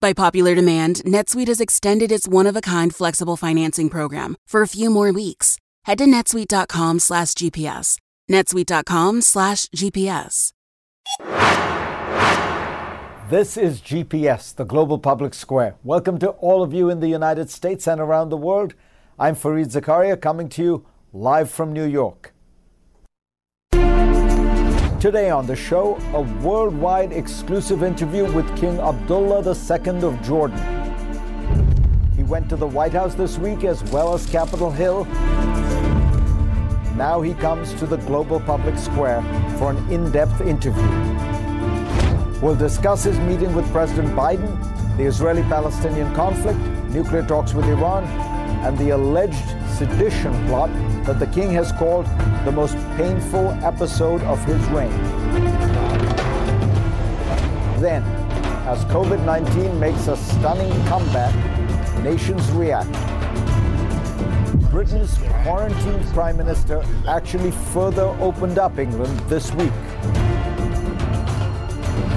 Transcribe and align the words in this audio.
By 0.00 0.12
popular 0.12 0.54
demand, 0.54 0.96
NetSuite 1.04 1.48
has 1.48 1.60
extended 1.60 2.12
its 2.12 2.28
one-of-a-kind 2.28 2.94
flexible 2.94 3.36
financing 3.36 3.88
program 3.88 4.36
for 4.46 4.62
a 4.62 4.68
few 4.68 4.90
more 4.90 5.12
weeks. 5.12 5.58
Head 5.84 5.98
to 5.98 6.04
netsuite.com 6.04 7.00
slash 7.00 7.32
GPS. 7.34 7.98
netsuite.com 8.30 9.22
slash 9.22 9.66
GPS. 9.66 10.52
This 13.28 13.56
is 13.56 13.80
GPS, 13.80 14.54
the 14.54 14.64
Global 14.64 14.98
Public 14.98 15.34
Square. 15.34 15.74
Welcome 15.82 16.18
to 16.20 16.28
all 16.28 16.62
of 16.62 16.72
you 16.72 16.88
in 16.90 17.00
the 17.00 17.08
United 17.08 17.50
States 17.50 17.88
and 17.88 18.00
around 18.00 18.28
the 18.28 18.36
world. 18.36 18.74
I'm 19.18 19.34
Fareed 19.34 19.72
Zakaria 19.72 20.18
coming 20.20 20.48
to 20.50 20.62
you 20.62 20.86
live 21.12 21.50
from 21.50 21.72
New 21.72 21.84
York. 21.84 22.32
Today 25.00 25.30
on 25.30 25.46
the 25.46 25.54
show, 25.54 25.96
a 26.12 26.22
worldwide 26.42 27.12
exclusive 27.12 27.84
interview 27.84 28.24
with 28.32 28.44
King 28.58 28.80
Abdullah 28.80 29.44
II 29.44 30.02
of 30.02 30.20
Jordan. 30.22 30.58
He 32.16 32.24
went 32.24 32.48
to 32.48 32.56
the 32.56 32.66
White 32.66 32.94
House 32.94 33.14
this 33.14 33.38
week 33.38 33.62
as 33.62 33.80
well 33.92 34.12
as 34.12 34.26
Capitol 34.26 34.72
Hill. 34.72 35.04
Now 36.96 37.20
he 37.22 37.32
comes 37.34 37.74
to 37.74 37.86
the 37.86 37.98
global 37.98 38.40
public 38.40 38.76
square 38.76 39.22
for 39.56 39.70
an 39.70 39.88
in 39.88 40.10
depth 40.10 40.40
interview. 40.40 40.82
We'll 42.42 42.56
discuss 42.56 43.04
his 43.04 43.20
meeting 43.20 43.54
with 43.54 43.70
President 43.70 44.08
Biden, 44.16 44.50
the 44.96 45.04
Israeli 45.04 45.42
Palestinian 45.42 46.12
conflict, 46.16 46.58
nuclear 46.90 47.24
talks 47.24 47.54
with 47.54 47.66
Iran, 47.66 48.02
and 48.66 48.76
the 48.76 48.90
alleged 48.90 49.48
sedition 49.78 50.32
plot 50.48 50.70
that 51.06 51.20
the 51.20 51.26
king 51.28 51.52
has 51.52 51.70
called 51.70 52.04
the 52.44 52.50
most 52.50 52.74
painful 52.96 53.50
episode 53.62 54.20
of 54.22 54.44
his 54.44 54.60
reign. 54.70 54.90
Then, 57.78 58.02
as 58.66 58.84
COVID 58.86 59.24
19 59.24 59.78
makes 59.78 60.08
a 60.08 60.16
stunning 60.16 60.72
comeback, 60.86 61.32
nations 62.02 62.50
react. 62.50 62.90
Britain's 64.72 65.16
quarantined 65.44 66.04
prime 66.06 66.36
minister 66.36 66.84
actually 67.06 67.52
further 67.72 68.08
opened 68.20 68.58
up 68.58 68.80
England 68.80 69.16
this 69.30 69.52
week. 69.54 69.72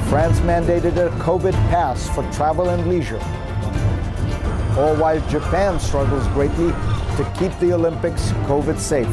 France 0.10 0.40
mandated 0.40 0.98
a 0.98 1.12
COVID 1.20 1.54
pass 1.70 2.10
for 2.10 2.24
travel 2.34 2.70
and 2.70 2.88
leisure. 2.88 3.22
All 4.80 4.96
while 4.96 5.22
Japan 5.30 5.80
struggles 5.80 6.28
greatly 6.30 6.74
to 7.18 7.24
keep 7.38 7.58
the 7.60 7.74
Olympics 7.74 8.30
COVID 8.48 8.78
safe. 8.78 9.08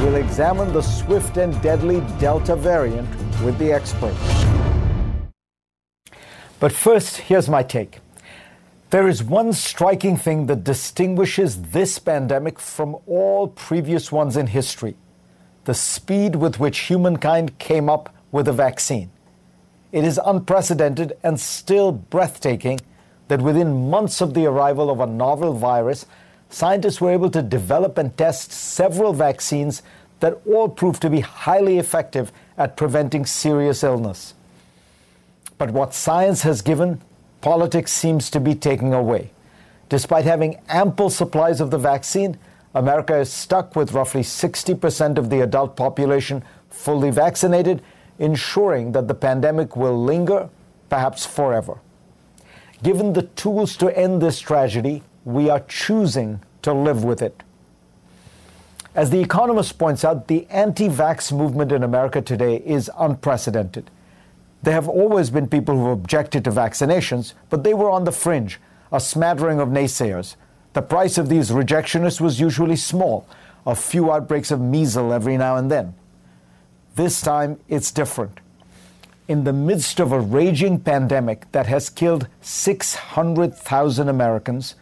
We'll 0.00 0.16
examine 0.16 0.72
the 0.72 0.82
swift 0.82 1.36
and 1.36 1.60
deadly 1.62 2.00
Delta 2.18 2.54
variant 2.54 3.08
with 3.42 3.58
the 3.58 3.72
experts. 3.72 4.18
But 6.60 6.72
first, 6.72 7.16
here's 7.16 7.48
my 7.48 7.62
take. 7.62 8.00
There 8.90 9.08
is 9.08 9.22
one 9.22 9.52
striking 9.52 10.16
thing 10.16 10.46
that 10.46 10.64
distinguishes 10.64 11.62
this 11.62 11.98
pandemic 11.98 12.58
from 12.58 12.96
all 13.06 13.48
previous 13.48 14.10
ones 14.10 14.36
in 14.36 14.46
history 14.46 14.96
the 15.64 15.74
speed 15.74 16.34
with 16.34 16.58
which 16.58 16.78
humankind 16.78 17.58
came 17.58 17.90
up 17.90 18.14
with 18.32 18.48
a 18.48 18.52
vaccine. 18.54 19.10
It 19.92 20.02
is 20.02 20.18
unprecedented 20.24 21.12
and 21.22 21.38
still 21.38 21.92
breathtaking 21.92 22.80
that 23.28 23.42
within 23.42 23.90
months 23.90 24.22
of 24.22 24.32
the 24.32 24.46
arrival 24.46 24.88
of 24.88 25.00
a 25.00 25.06
novel 25.06 25.52
virus, 25.52 26.06
scientists 26.50 27.00
were 27.00 27.12
able 27.12 27.30
to 27.30 27.42
develop 27.42 27.98
and 27.98 28.16
test 28.16 28.52
several 28.52 29.12
vaccines 29.12 29.82
that 30.20 30.40
all 30.46 30.68
proved 30.68 31.02
to 31.02 31.10
be 31.10 31.20
highly 31.20 31.78
effective 31.78 32.32
at 32.56 32.76
preventing 32.76 33.24
serious 33.24 33.82
illness. 33.82 34.34
But 35.58 35.70
what 35.70 35.94
science 35.94 36.42
has 36.42 36.62
given, 36.62 37.00
politics 37.40 37.92
seems 37.92 38.30
to 38.30 38.40
be 38.40 38.54
taking 38.54 38.94
away. 38.94 39.30
Despite 39.88 40.24
having 40.24 40.60
ample 40.68 41.10
supplies 41.10 41.60
of 41.60 41.70
the 41.70 41.78
vaccine, 41.78 42.38
America 42.74 43.16
is 43.16 43.32
stuck 43.32 43.74
with 43.74 43.92
roughly 43.92 44.22
60% 44.22 45.18
of 45.18 45.30
the 45.30 45.40
adult 45.40 45.76
population 45.76 46.44
fully 46.68 47.10
vaccinated, 47.10 47.82
ensuring 48.18 48.92
that 48.92 49.08
the 49.08 49.14
pandemic 49.14 49.76
will 49.76 50.02
linger, 50.02 50.48
perhaps 50.88 51.24
forever. 51.24 51.78
Given 52.82 53.12
the 53.12 53.22
tools 53.22 53.76
to 53.78 53.96
end 53.98 54.22
this 54.22 54.38
tragedy, 54.38 55.02
we 55.28 55.50
are 55.50 55.60
choosing 55.60 56.40
to 56.62 56.72
live 56.72 57.04
with 57.04 57.20
it. 57.20 57.42
As 58.94 59.10
The 59.10 59.20
Economist 59.20 59.78
points 59.78 60.02
out, 60.02 60.26
the 60.26 60.46
anti 60.46 60.88
vax 60.88 61.30
movement 61.30 61.70
in 61.70 61.82
America 61.82 62.22
today 62.22 62.56
is 62.64 62.90
unprecedented. 62.98 63.90
There 64.62 64.72
have 64.72 64.88
always 64.88 65.28
been 65.28 65.46
people 65.46 65.76
who 65.76 65.90
objected 65.90 66.44
to 66.44 66.50
vaccinations, 66.50 67.34
but 67.50 67.62
they 67.62 67.74
were 67.74 67.90
on 67.90 68.04
the 68.04 68.10
fringe, 68.10 68.58
a 68.90 68.98
smattering 68.98 69.60
of 69.60 69.68
naysayers. 69.68 70.34
The 70.72 70.82
price 70.82 71.18
of 71.18 71.28
these 71.28 71.50
rejectionists 71.50 72.22
was 72.22 72.40
usually 72.40 72.76
small, 72.76 73.28
a 73.66 73.74
few 73.74 74.10
outbreaks 74.10 74.50
of 74.50 74.62
measles 74.62 75.12
every 75.12 75.36
now 75.36 75.56
and 75.56 75.70
then. 75.70 75.94
This 76.96 77.20
time, 77.20 77.60
it's 77.68 77.92
different. 77.92 78.40
In 79.28 79.44
the 79.44 79.52
midst 79.52 80.00
of 80.00 80.10
a 80.10 80.20
raging 80.20 80.80
pandemic 80.80 81.52
that 81.52 81.66
has 81.66 81.90
killed 81.90 82.28
600,000 82.40 84.08
Americans, 84.08 84.74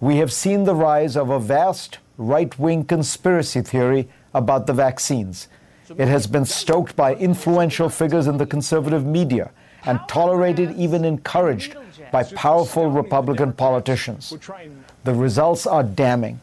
we 0.00 0.16
have 0.16 0.32
seen 0.32 0.64
the 0.64 0.74
rise 0.74 1.16
of 1.16 1.30
a 1.30 1.40
vast 1.40 1.98
right 2.16 2.56
wing 2.58 2.84
conspiracy 2.84 3.62
theory 3.62 4.08
about 4.34 4.66
the 4.66 4.72
vaccines. 4.72 5.48
It 5.96 6.08
has 6.08 6.26
been 6.26 6.44
stoked 6.44 6.94
by 6.94 7.14
influential 7.14 7.88
figures 7.88 8.26
in 8.26 8.36
the 8.36 8.46
conservative 8.46 9.04
media 9.04 9.50
and 9.84 10.00
tolerated, 10.08 10.76
even 10.76 11.04
encouraged, 11.04 11.76
by 12.12 12.24
powerful 12.24 12.90
Republican 12.90 13.52
politicians. 13.52 14.34
The 15.04 15.14
results 15.14 15.66
are 15.66 15.82
damning. 15.82 16.40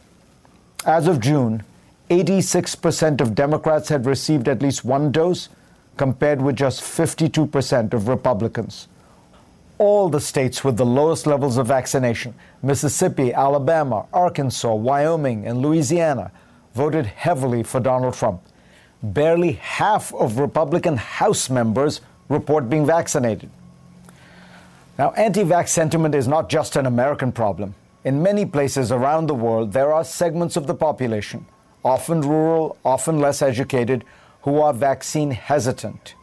As 0.85 1.07
of 1.07 1.19
June, 1.19 1.63
86% 2.09 3.22
of 3.22 3.35
Democrats 3.35 3.89
had 3.89 4.05
received 4.05 4.47
at 4.47 4.61
least 4.61 4.85
one 4.85 5.11
dose, 5.11 5.49
compared 5.97 6.41
with 6.41 6.55
just 6.55 6.81
52% 6.81 7.93
of 7.93 8.07
Republicans 8.07 8.87
all 9.78 10.09
the 10.09 10.19
states 10.19 10.63
with 10.63 10.78
the 10.78 10.86
lowest 10.86 11.28
levels 11.28 11.58
of 11.58 11.68
vaccination 11.68 12.34
Mississippi, 12.62 13.34
Alabama, 13.34 14.06
Arkansas, 14.13 14.74
Wyoming, 14.74 15.46
and 15.46 15.62
Louisiana 15.62 16.31
voted 16.74 17.06
heavily 17.06 17.63
for 17.63 17.80
Donald 17.80 18.14
Trump. 18.14 18.41
Barely 19.02 19.53
half 19.53 20.14
of 20.14 20.40
Republican 20.40 20.97
House 20.97 21.50
members 21.50 22.02
report 22.30 22.69
being 22.69 22.85
vaccinated. 22.85 23.50
Now, 24.97 25.12
anti 25.12 25.44
vax 25.44 25.69
sentiment 25.69 26.16
is 26.16 26.28
not 26.28 26.50
just 26.50 26.75
an 26.75 26.85
American 26.85 27.31
problem. 27.31 27.75
In 28.03 28.24
many 28.24 28.46
places 28.46 28.91
around 28.91 29.28
the 29.28 29.35
world, 29.35 29.74
there 29.74 29.91
are 29.91 30.03
segments 30.03 30.56
of 30.56 30.68
the 30.68 30.75
population, 30.75 31.46
often 31.84 32.22
rural, 32.22 32.78
often 32.85 33.19
less 33.19 33.41
educated, 33.41 34.06
who 34.44 34.62
are 34.62 34.74
vaccine 34.74 35.31
hesitant. 35.31 36.16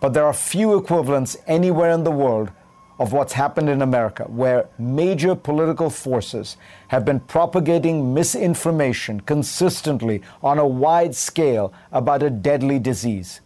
But 0.00 0.12
there 0.12 0.24
are 0.24 0.32
few 0.32 0.78
equivalents 0.78 1.36
anywhere 1.46 1.90
in 1.90 2.04
the 2.04 2.10
world 2.10 2.50
of 2.98 3.12
what's 3.12 3.34
happened 3.34 3.68
in 3.68 3.82
America, 3.82 4.24
where 4.24 4.68
major 4.78 5.34
political 5.34 5.90
forces 5.90 6.56
have 6.88 7.04
been 7.04 7.20
propagating 7.20 8.14
misinformation 8.14 9.20
consistently 9.20 10.22
on 10.42 10.58
a 10.58 10.66
wide 10.66 11.14
scale 11.14 11.72
about 11.92 12.22
a 12.22 12.30
deadly 12.30 12.78
disease. 12.78 13.40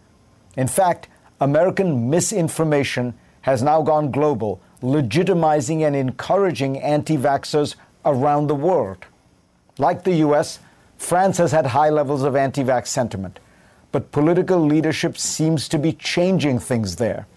In 0.55 0.67
fact, 0.67 1.07
American 1.39 2.09
misinformation 2.09 3.13
has 3.41 3.61
now 3.61 3.81
gone 3.81 4.11
global, 4.11 4.61
legitimizing 4.81 5.85
and 5.85 5.95
encouraging 5.95 6.77
anti 6.79 7.17
vaxxers 7.17 7.75
around 8.05 8.47
the 8.47 8.55
world. 8.55 9.05
Like 9.77 10.03
the 10.03 10.15
US, 10.27 10.59
France 10.97 11.37
has 11.39 11.51
had 11.51 11.65
high 11.65 11.89
levels 11.89 12.23
of 12.23 12.35
anti 12.35 12.63
vax 12.63 12.87
sentiment, 12.87 13.39
but 13.91 14.11
political 14.11 14.59
leadership 14.59 15.17
seems 15.17 15.67
to 15.69 15.79
be 15.79 15.93
changing 15.93 16.59
things 16.59 16.97
there. 16.97 17.27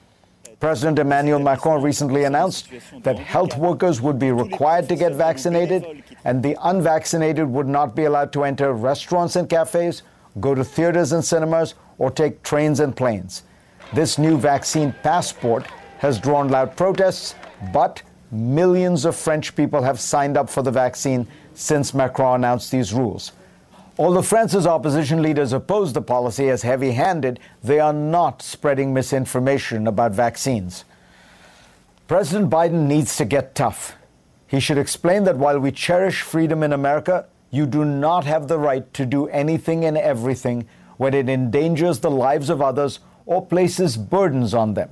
President 0.64 0.99
Emmanuel 0.99 1.40
Macron 1.40 1.82
recently 1.82 2.25
announced 2.25 2.70
that 3.02 3.19
health 3.19 3.55
workers 3.58 4.00
would 4.00 4.19
be 4.19 4.32
required 4.32 4.88
to 4.88 4.96
get 4.96 5.12
vaccinated 5.12 6.02
and 6.25 6.43
the 6.43 6.56
unvaccinated 6.62 7.46
would 7.46 7.69
not 7.69 7.94
be 7.94 8.05
allowed 8.05 8.32
to 8.32 8.44
enter 8.44 8.72
restaurants 8.72 9.37
and 9.37 9.46
cafes, 9.50 10.00
go 10.40 10.55
to 10.55 10.64
theaters 10.64 11.12
and 11.12 11.22
cinemas, 11.22 11.75
or 11.99 12.11
take 12.11 12.43
trains 12.43 12.81
and 12.81 12.96
planes. 12.96 13.43
This 13.93 14.16
new 14.16 14.38
vaccine 14.38 14.94
passport 15.02 15.66
has 15.99 16.19
drawn 16.19 16.49
loud 16.49 16.75
protests, 16.78 17.34
but 17.70 18.00
millions 18.31 19.05
of 19.05 19.14
French 19.14 19.55
people 19.55 19.82
have 19.82 20.00
signed 20.00 20.38
up 20.38 20.49
for 20.49 20.62
the 20.62 20.70
vaccine 20.70 21.26
since 21.52 21.93
Macron 21.93 22.37
announced 22.37 22.70
these 22.70 22.94
rules. 22.94 23.32
Although 23.96 24.23
France's 24.23 24.67
opposition 24.67 25.23
leaders 25.23 25.52
oppose 25.52 25.93
the 25.93 26.02
policy 26.02 26.49
as 26.50 26.62
heavy 26.62 26.93
handed, 26.93 27.38
they 27.62 27.79
are 27.79 27.93
not 27.93 28.43
spreading 28.43 28.93
misinformation 28.93 29.87
about 29.87 30.12
vaccines. 30.12 30.85
President 32.08 32.50
Biden 32.50 32.87
needs 32.87 33.17
to 33.17 33.25
get 33.25 33.55
tough. 33.55 33.94
He 34.49 34.58
should 34.58 34.79
explain 34.79 35.25
that 35.25 35.38
while 35.38 35.61
we 35.61 35.70
cherish 35.70 36.23
freedom 36.23 36.62
in 36.62 36.73
America, 36.73 37.26
you 37.50 37.67
do 37.67 37.85
not 37.85 38.25
have 38.25 38.49
the 38.49 38.58
right 38.58 38.93
to 38.94 39.06
do 39.06 39.29
anything 39.29 39.85
and 39.85 39.97
everything 39.97 40.67
when 40.97 41.14
it 41.14 41.29
endangers 41.29 42.00
the 42.00 42.11
lives 42.11 42.50
of 42.50 42.61
others 42.61 42.99
or 43.26 43.47
places 43.47 43.97
burdens 43.97 44.55
on 44.55 44.75
them. 44.75 44.90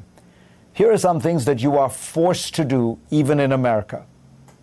Here 0.73 0.91
are 0.93 0.99
some 0.99 1.21
things 1.21 1.45
that 1.45 1.61
you 1.61 1.77
are 1.77 1.91
forced 1.91 2.55
to 2.55 2.65
do 2.65 2.99
even 3.11 3.41
in 3.41 3.53
America 3.53 4.07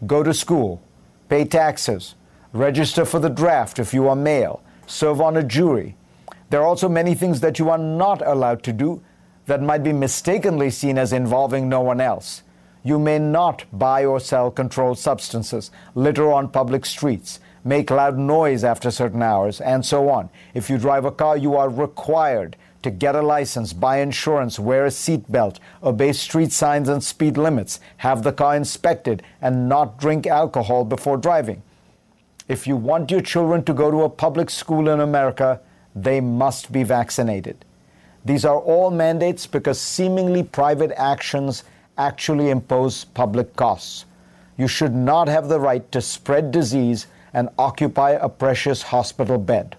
go 0.08 0.24
to 0.24 0.34
school, 0.34 0.82
pay 1.28 1.44
taxes, 1.44 2.16
register 2.54 3.06
for 3.06 3.20
the 3.20 3.30
draft 3.30 3.80
if 3.80 3.94
you 3.94 4.08
are 4.08 4.16
male, 4.16 4.62
serve 4.88 5.22
on 5.22 5.38
a 5.38 5.44
jury. 5.44 5.96
There 6.50 6.62
are 6.62 6.68
also 6.68 6.90
many 6.90 7.14
things 7.14 7.42
that 7.42 7.60
you 7.60 7.70
are 7.70 7.78
not 7.78 8.26
allowed 8.26 8.64
to 8.64 8.74
do 8.74 9.02
that 9.46 9.62
might 9.62 9.84
be 9.84 9.94
mistakenly 9.94 10.70
seen 10.70 10.98
as 10.98 11.14
involving 11.14 11.70
no 11.70 11.82
one 11.82 12.02
else. 12.02 12.44
You 12.84 12.98
may 12.98 13.20
not 13.20 13.66
buy 13.74 14.06
or 14.06 14.20
sell 14.20 14.50
controlled 14.50 14.98
substances, 14.98 15.70
litter 15.96 16.32
on 16.32 16.50
public 16.50 16.86
streets, 16.86 17.40
make 17.64 17.92
loud 17.92 18.18
noise 18.18 18.64
after 18.64 18.90
certain 18.90 19.22
hours, 19.22 19.60
and 19.60 19.86
so 19.86 20.10
on. 20.10 20.30
If 20.54 20.70
you 20.70 20.78
drive 20.78 21.06
a 21.06 21.12
car, 21.12 21.38
you 21.38 21.56
are 21.56 21.70
required 21.70 22.56
to 22.82 22.90
get 22.90 23.16
a 23.16 23.22
license, 23.22 23.74
buy 23.74 24.00
insurance, 24.00 24.58
wear 24.58 24.86
a 24.86 24.90
seatbelt, 24.90 25.58
obey 25.84 26.14
street 26.14 26.52
signs 26.52 26.88
and 26.88 27.04
speed 27.04 27.38
limits, 27.38 27.80
have 27.98 28.24
the 28.24 28.32
car 28.32 28.56
inspected, 28.56 29.22
and 29.42 29.68
not 29.68 30.00
drink 30.00 30.26
alcohol 30.26 30.86
before 30.86 31.18
driving. 31.18 31.62
If 32.50 32.66
you 32.66 32.76
want 32.76 33.12
your 33.12 33.22
children 33.22 33.64
to 33.66 33.74
go 33.74 33.92
to 33.92 34.02
a 34.02 34.10
public 34.10 34.50
school 34.50 34.90
in 34.90 35.00
America, 35.00 35.62
they 35.96 36.20
must 36.20 36.72
be 36.72 36.82
vaccinated. 36.82 37.64
These 38.26 38.44
are 38.44 38.58
all 38.58 38.90
mandates 38.90 39.46
because 39.46 39.80
seemingly 39.80 40.42
private 40.42 40.92
actions 40.98 41.64
actually 42.00 42.50
impose 42.50 43.06
public 43.06 43.56
costs. 43.56 44.06
You 44.58 44.68
should 44.68 44.96
not 44.96 45.28
have 45.28 45.48
the 45.48 45.60
right 45.60 45.90
to 45.92 46.02
spread 46.02 46.52
disease 46.52 47.06
and 47.34 47.50
occupy 47.60 48.12
a 48.12 48.28
precious 48.28 48.82
hospital 48.82 49.38
bed. 49.38 49.78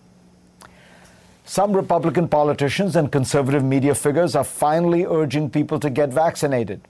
Some 1.45 1.73
Republican 1.73 2.29
politicians 2.29 2.95
and 2.95 3.11
conservative 3.11 3.65
media 3.65 3.97
figures 3.97 4.37
are 4.37 4.45
finally 4.45 5.05
urging 5.05 5.51
people 5.51 5.81
to 5.81 5.91
get 5.91 6.11
vaccinated, 6.11 6.81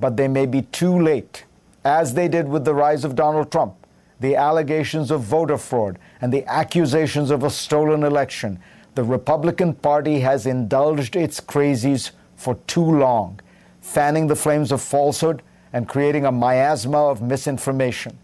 but 0.00 0.16
they 0.16 0.26
may 0.26 0.46
be 0.46 0.62
too 0.62 0.98
late, 0.98 1.44
as 1.84 2.14
they 2.14 2.28
did 2.28 2.48
with 2.48 2.64
the 2.64 2.74
rise 2.74 3.04
of 3.04 3.14
Donald 3.14 3.52
Trump, 3.52 3.74
the 4.22 4.36
allegations 4.36 5.10
of 5.10 5.20
voter 5.20 5.58
fraud, 5.58 5.98
and 6.20 6.32
the 6.32 6.46
accusations 6.46 7.30
of 7.30 7.42
a 7.42 7.50
stolen 7.50 8.02
election 8.02 8.58
the 8.94 9.02
Republican 9.02 9.72
Party 9.72 10.20
has 10.20 10.46
indulged 10.46 11.16
its 11.16 11.40
crazies 11.40 12.10
for 12.36 12.56
too 12.66 12.84
long, 12.84 13.40
fanning 13.80 14.26
the 14.26 14.36
flames 14.36 14.70
of 14.70 14.82
falsehood 14.82 15.42
and 15.72 15.88
creating 15.88 16.26
a 16.26 16.32
miasma 16.32 16.98
of 16.98 17.22
misinformation. 17.22 18.18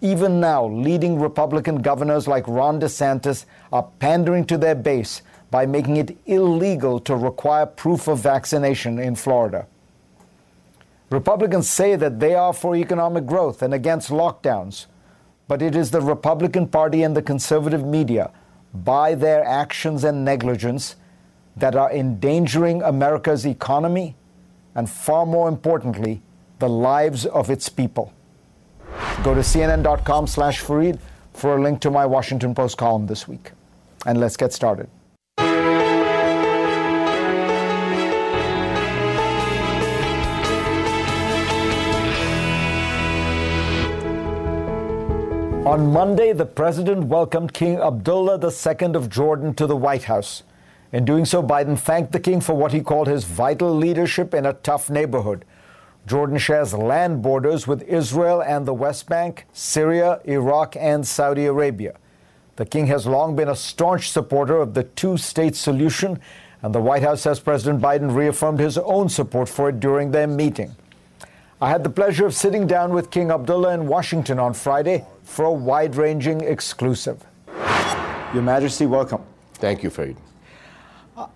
Even 0.00 0.40
now, 0.40 0.66
leading 0.66 1.20
Republican 1.20 1.82
governors 1.82 2.26
like 2.26 2.48
Ron 2.48 2.80
DeSantis 2.80 3.44
are 3.70 3.86
pandering 3.98 4.46
to 4.46 4.56
their 4.56 4.74
base 4.74 5.22
by 5.50 5.66
making 5.66 5.98
it 5.98 6.16
illegal 6.24 6.98
to 7.00 7.14
require 7.14 7.66
proof 7.66 8.08
of 8.08 8.18
vaccination 8.18 8.98
in 8.98 9.14
Florida. 9.14 9.66
Republicans 11.10 11.68
say 11.68 11.94
that 11.94 12.18
they 12.18 12.34
are 12.34 12.54
for 12.54 12.74
economic 12.74 13.26
growth 13.26 13.60
and 13.60 13.74
against 13.74 14.08
lockdowns, 14.08 14.86
but 15.52 15.60
it 15.60 15.76
is 15.76 15.90
the 15.90 16.00
Republican 16.00 16.66
Party 16.66 17.02
and 17.02 17.14
the 17.14 17.20
conservative 17.20 17.84
media 17.84 18.30
by 18.72 19.14
their 19.14 19.44
actions 19.44 20.02
and 20.02 20.24
negligence 20.24 20.96
that 21.54 21.76
are 21.76 21.92
endangering 21.92 22.82
America's 22.82 23.44
economy 23.46 24.16
and, 24.74 24.88
far 24.88 25.26
more 25.26 25.50
importantly, 25.50 26.22
the 26.58 26.70
lives 26.70 27.26
of 27.26 27.50
its 27.50 27.68
people. 27.68 28.14
Go 29.22 29.34
to 29.34 29.42
cnn.com 29.42 30.26
slash 30.26 30.62
Fareed 30.62 30.98
for 31.34 31.58
a 31.58 31.62
link 31.62 31.82
to 31.82 31.90
my 31.90 32.06
Washington 32.06 32.54
Post 32.54 32.78
column 32.78 33.06
this 33.06 33.28
week. 33.28 33.52
And 34.06 34.18
let's 34.18 34.38
get 34.38 34.54
started. 34.54 34.88
On 45.64 45.92
Monday, 45.92 46.32
the 46.32 46.44
president 46.44 47.04
welcomed 47.04 47.52
King 47.54 47.78
Abdullah 47.78 48.40
II 48.44 48.96
of 48.96 49.08
Jordan 49.08 49.54
to 49.54 49.64
the 49.68 49.76
White 49.76 50.02
House. 50.02 50.42
In 50.90 51.04
doing 51.04 51.24
so, 51.24 51.40
Biden 51.40 51.78
thanked 51.78 52.10
the 52.10 52.18
king 52.18 52.40
for 52.40 52.54
what 52.54 52.72
he 52.72 52.80
called 52.80 53.06
his 53.06 53.22
vital 53.22 53.72
leadership 53.72 54.34
in 54.34 54.44
a 54.44 54.54
tough 54.54 54.90
neighborhood. 54.90 55.44
Jordan 56.04 56.38
shares 56.38 56.74
land 56.74 57.22
borders 57.22 57.68
with 57.68 57.82
Israel 57.82 58.42
and 58.42 58.66
the 58.66 58.74
West 58.74 59.08
Bank, 59.08 59.46
Syria, 59.52 60.20
Iraq, 60.24 60.74
and 60.74 61.06
Saudi 61.06 61.46
Arabia. 61.46 61.94
The 62.56 62.66
king 62.66 62.88
has 62.88 63.06
long 63.06 63.36
been 63.36 63.48
a 63.48 63.54
staunch 63.54 64.10
supporter 64.10 64.56
of 64.56 64.74
the 64.74 64.82
two 64.82 65.16
state 65.16 65.54
solution, 65.54 66.18
and 66.60 66.74
the 66.74 66.80
White 66.80 67.04
House 67.04 67.20
says 67.20 67.38
President 67.38 67.80
Biden 67.80 68.12
reaffirmed 68.12 68.58
his 68.58 68.78
own 68.78 69.08
support 69.08 69.48
for 69.48 69.68
it 69.68 69.78
during 69.78 70.10
their 70.10 70.26
meeting. 70.26 70.74
I 71.60 71.70
had 71.70 71.84
the 71.84 71.90
pleasure 71.90 72.26
of 72.26 72.34
sitting 72.34 72.66
down 72.66 72.92
with 72.92 73.12
King 73.12 73.30
Abdullah 73.30 73.74
in 73.74 73.86
Washington 73.86 74.40
on 74.40 74.54
Friday 74.54 75.06
for 75.22 75.44
a 75.44 75.52
wide 75.52 75.96
ranging 75.96 76.40
exclusive. 76.42 77.24
Your 78.34 78.42
Majesty, 78.42 78.86
welcome. 78.86 79.22
Thank 79.54 79.82
you, 79.82 79.90
Fareed. 79.90 80.16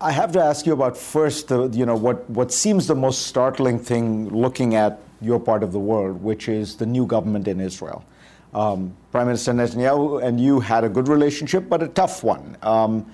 I 0.01 0.11
have 0.11 0.31
to 0.33 0.41
ask 0.41 0.65
you 0.65 0.73
about 0.73 0.97
first, 0.97 1.49
the, 1.49 1.67
you 1.69 1.85
know, 1.85 1.95
what, 1.95 2.27
what 2.29 2.51
seems 2.51 2.87
the 2.87 2.95
most 2.95 3.27
startling 3.27 3.77
thing 3.77 4.29
looking 4.29 4.75
at 4.75 4.99
your 5.21 5.39
part 5.39 5.63
of 5.63 5.71
the 5.71 5.79
world, 5.79 6.21
which 6.21 6.49
is 6.49 6.75
the 6.75 6.85
new 6.85 7.05
government 7.05 7.47
in 7.47 7.59
Israel. 7.59 8.03
Um, 8.53 8.95
Prime 9.11 9.27
Minister 9.27 9.53
Netanyahu 9.53 10.23
and 10.23 10.39
you 10.39 10.59
had 10.59 10.83
a 10.83 10.89
good 10.89 11.07
relationship, 11.07 11.69
but 11.69 11.83
a 11.83 11.87
tough 11.87 12.23
one. 12.23 12.57
Um, 12.63 13.05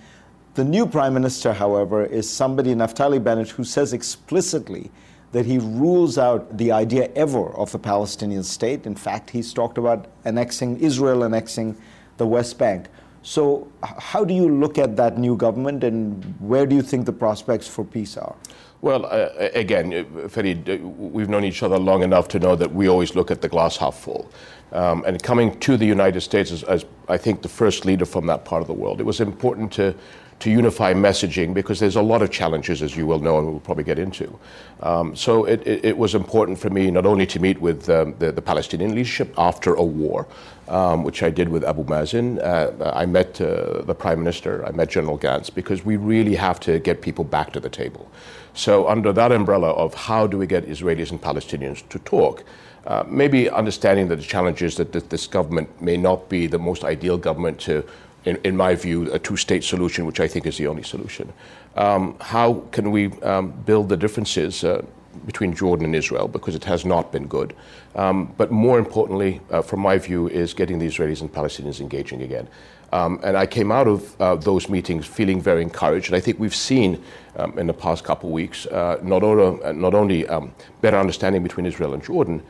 the 0.55 0.63
new 0.63 0.85
Prime 0.85 1.13
Minister, 1.13 1.51
however, 1.51 2.05
is 2.05 2.29
somebody, 2.29 2.73
Naftali 2.75 3.21
Bennett, 3.21 3.49
who 3.49 3.63
says 3.63 3.91
explicitly 3.91 4.91
that 5.33 5.45
he 5.47 5.57
rules 5.57 6.18
out 6.18 6.57
the 6.57 6.71
idea 6.71 7.09
ever 7.15 7.50
of 7.56 7.75
a 7.75 7.80
Palestinian 7.80 8.44
state. 8.44 8.85
In 8.85 8.95
fact, 8.95 9.31
he's 9.31 9.51
talked 9.51 9.77
about 9.77 10.06
annexing 10.25 10.77
Israel, 10.80 11.24
annexing 11.24 11.75
the 12.18 12.25
West 12.25 12.57
Bank. 12.57 12.88
So, 13.24 13.68
how 13.81 14.24
do 14.24 14.33
you 14.33 14.47
look 14.47 14.78
at 14.78 14.95
that 14.97 15.18
new 15.18 15.35
government, 15.35 15.83
and 15.83 16.23
where 16.40 16.66
do 16.66 16.75
you 16.75 16.81
think 16.81 17.06
the 17.06 17.13
prospects 17.13 17.68
for 17.68 17.83
peace 17.83 18.16
are? 18.18 18.35
Well, 18.81 19.06
uh, 19.06 19.30
again, 19.54 19.94
uh, 19.94 20.28
Fareed, 20.28 20.68
uh, 20.68 20.85
we've 20.87 21.30
known 21.30 21.45
each 21.45 21.63
other 21.63 21.80
long 21.80 22.04
enough 22.04 22.28
to 22.30 22.40
know 22.40 22.56
that 22.57 22.73
we 22.73 22.90
always 22.90 23.16
look 23.16 23.31
at 23.31 23.42
the 23.42 23.47
glass 23.47 23.78
half 23.78 23.95
full. 23.95 24.30
Um, 24.73 25.04
and 25.07 25.21
coming 25.23 25.57
to 25.61 25.78
the 25.78 25.85
United 25.85 26.21
States 26.21 26.52
as, 26.52 26.63
as, 26.63 26.85
I 27.07 27.18
think, 27.18 27.44
the 27.44 27.49
first 27.49 27.85
leader 27.85 28.06
from 28.06 28.25
that 28.28 28.44
part 28.44 28.61
of 28.61 28.68
the 28.68 28.73
world, 28.73 28.99
it 28.99 29.06
was 29.06 29.21
important 29.21 29.71
to 29.73 29.95
to 30.44 30.52
unify 30.52 30.94
messaging 30.94 31.54
because 31.54 31.80
there's 31.80 31.95
a 31.95 32.02
lot 32.02 32.21
of 32.21 32.30
challenges, 32.30 32.81
as 32.81 32.97
you 32.97 33.07
will 33.07 33.19
know, 33.19 33.38
and 33.38 33.47
we'll 33.47 33.62
probably 33.62 33.85
get 33.85 33.97
into. 33.97 34.38
Um, 34.81 35.16
so 35.16 35.45
it, 35.45 35.66
it, 35.66 35.85
it, 35.85 35.97
was 35.97 36.16
important 36.16 36.59
for 36.59 36.69
me 36.69 36.92
not 36.92 37.06
only 37.06 37.26
to 37.28 37.40
meet 37.40 37.62
with 37.62 37.90
um, 37.90 38.14
the, 38.19 38.33
the, 38.33 38.42
Palestinian 38.42 38.94
leadership 38.94 39.33
after 39.38 39.73
a 39.76 39.83
war, 39.83 40.28
um, 40.68 41.06
which 41.06 41.23
I 41.23 41.30
did 41.30 41.47
with 41.47 41.64
Abu 41.64 41.85
Mazen. 41.85 42.44
Uh, 42.44 42.92
I 42.94 43.06
met 43.06 43.40
uh, 43.40 43.83
the 43.83 43.95
Prime 43.95 44.19
Minister, 44.19 44.66
I 44.66 44.71
met 44.71 44.90
General 44.90 45.18
Gantz, 45.18 45.50
because 45.54 45.85
we 45.85 45.95
really 45.95 46.35
have 46.35 46.59
to 46.62 46.78
get 46.80 47.02
people 47.02 47.23
back 47.23 47.54
to 47.54 47.62
the 47.62 47.69
table. 47.69 48.12
So, 48.54 48.90
under 48.90 49.14
that 49.14 49.31
umbrella 49.31 49.71
of 49.71 49.94
how 49.94 50.28
do 50.28 50.38
we 50.38 50.45
get 50.45 50.66
Israelis 50.66 51.12
and 51.12 51.21
Palestinians 51.21 51.88
to 51.88 52.00
talk, 52.00 52.44
uh, 52.85 53.06
maybe 53.07 53.50
understanding 53.50 54.09
that 54.09 54.18
the 54.18 54.23
challenge 54.23 54.62
is 54.62 54.76
that 54.76 54.92
this 54.92 55.26
government 55.26 55.69
may 55.81 55.95
not 55.95 56.28
be 56.28 56.47
the 56.47 56.59
most 56.59 56.83
ideal 56.83 57.18
government 57.18 57.57
to 57.62 57.85
in, 58.25 58.37
in, 58.44 58.56
my 58.56 58.75
view, 58.75 59.11
a 59.11 59.19
two 59.19 59.37
state 59.37 59.63
solution, 59.63 60.06
which 60.06 60.19
I 60.19 60.27
think 60.27 60.45
is 60.45 60.57
the 60.57 60.68
only 60.68 60.83
solution. 60.83 61.31
Um, 61.75 62.15
how 62.21 62.63
can 62.71 62.92
we 62.92 63.11
um, 63.21 63.51
build 63.51 63.89
the 63.89 63.97
differences 63.97 64.63
uh, 64.63 64.83
between 65.25 65.53
Jordan 65.53 65.85
and 65.85 65.95
Israel? 65.95 66.27
Because 66.27 66.56
it 66.56 66.63
has 66.63 66.85
not 66.85 67.11
been 67.11 67.27
good. 67.27 67.56
Um, 67.95 68.33
but 68.37 68.51
more 68.51 68.80
importantly, 68.80 69.42
uh, 69.51 69.61
from 69.61 69.80
my 69.80 69.97
view, 69.97 70.27
is 70.27 70.53
getting 70.53 70.80
the 70.80 70.87
Israelis 70.87 71.21
and 71.21 71.31
Palestinians 71.31 71.80
engaging 71.80 72.21
again. 72.21 72.47
Um, 72.94 73.19
and 73.23 73.35
I 73.35 73.47
came 73.47 73.71
out 73.71 73.87
of 73.87 74.21
uh, 74.21 74.35
those 74.35 74.69
meetings 74.69 75.07
feeling 75.07 75.42
very 75.42 75.63
encouraged. 75.63 76.07
And 76.07 76.15
I 76.15 76.19
think 76.19 76.39
we've 76.39 76.53
seen 76.53 77.03
um, 77.37 77.57
in 77.57 77.65
the 77.65 77.73
past 77.73 78.03
couple 78.03 78.30
of 78.30 78.33
weeks 78.33 78.68
uh, 78.68 78.99
not, 79.01 79.23
only, 79.23 79.63
uh, 79.63 79.71
not 79.71 79.95
only 79.95 80.27
um, 80.27 80.53
better 80.81 80.97
understanding 80.97 81.42
between 81.42 81.65
Israel 81.65 81.95
and 81.95 82.03
Jordan, 82.03 82.44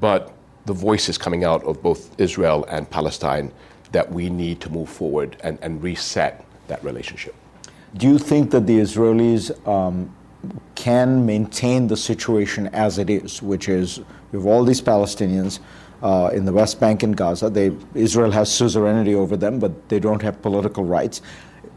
but 0.00 0.32
the 0.66 0.72
voices 0.72 1.18
coming 1.18 1.42
out 1.42 1.64
of 1.64 1.82
both 1.82 2.14
Israel 2.20 2.64
and 2.68 2.88
Palestine 2.88 3.50
that 3.92 4.10
we 4.12 4.30
need 4.30 4.60
to 4.60 4.70
move 4.70 4.88
forward 4.88 5.36
and, 5.42 5.58
and 5.62 5.82
reset 5.82 6.44
that 6.68 6.82
relationship. 6.84 7.34
Do 7.96 8.06
you 8.06 8.18
think 8.18 8.50
that 8.50 8.66
the 8.66 8.78
Israelis 8.78 9.50
um, 9.66 10.14
can 10.74 11.26
maintain 11.26 11.88
the 11.88 11.96
situation 11.96 12.68
as 12.68 12.98
it 12.98 13.10
is, 13.10 13.42
which 13.42 13.68
is 13.68 13.98
You 14.32 14.38
have 14.38 14.46
all 14.46 14.64
these 14.64 14.82
Palestinians 14.82 15.60
uh, 16.02 16.30
in 16.32 16.44
the 16.44 16.52
West 16.52 16.78
Bank 16.78 17.02
and 17.02 17.16
Gaza. 17.16 17.48
They, 17.50 17.74
Israel 17.94 18.30
has 18.30 18.52
suzerainty 18.52 19.14
over 19.14 19.36
them, 19.36 19.58
but 19.58 19.88
they 19.88 19.98
don't 19.98 20.22
have 20.22 20.40
political 20.42 20.84
rights. 20.84 21.22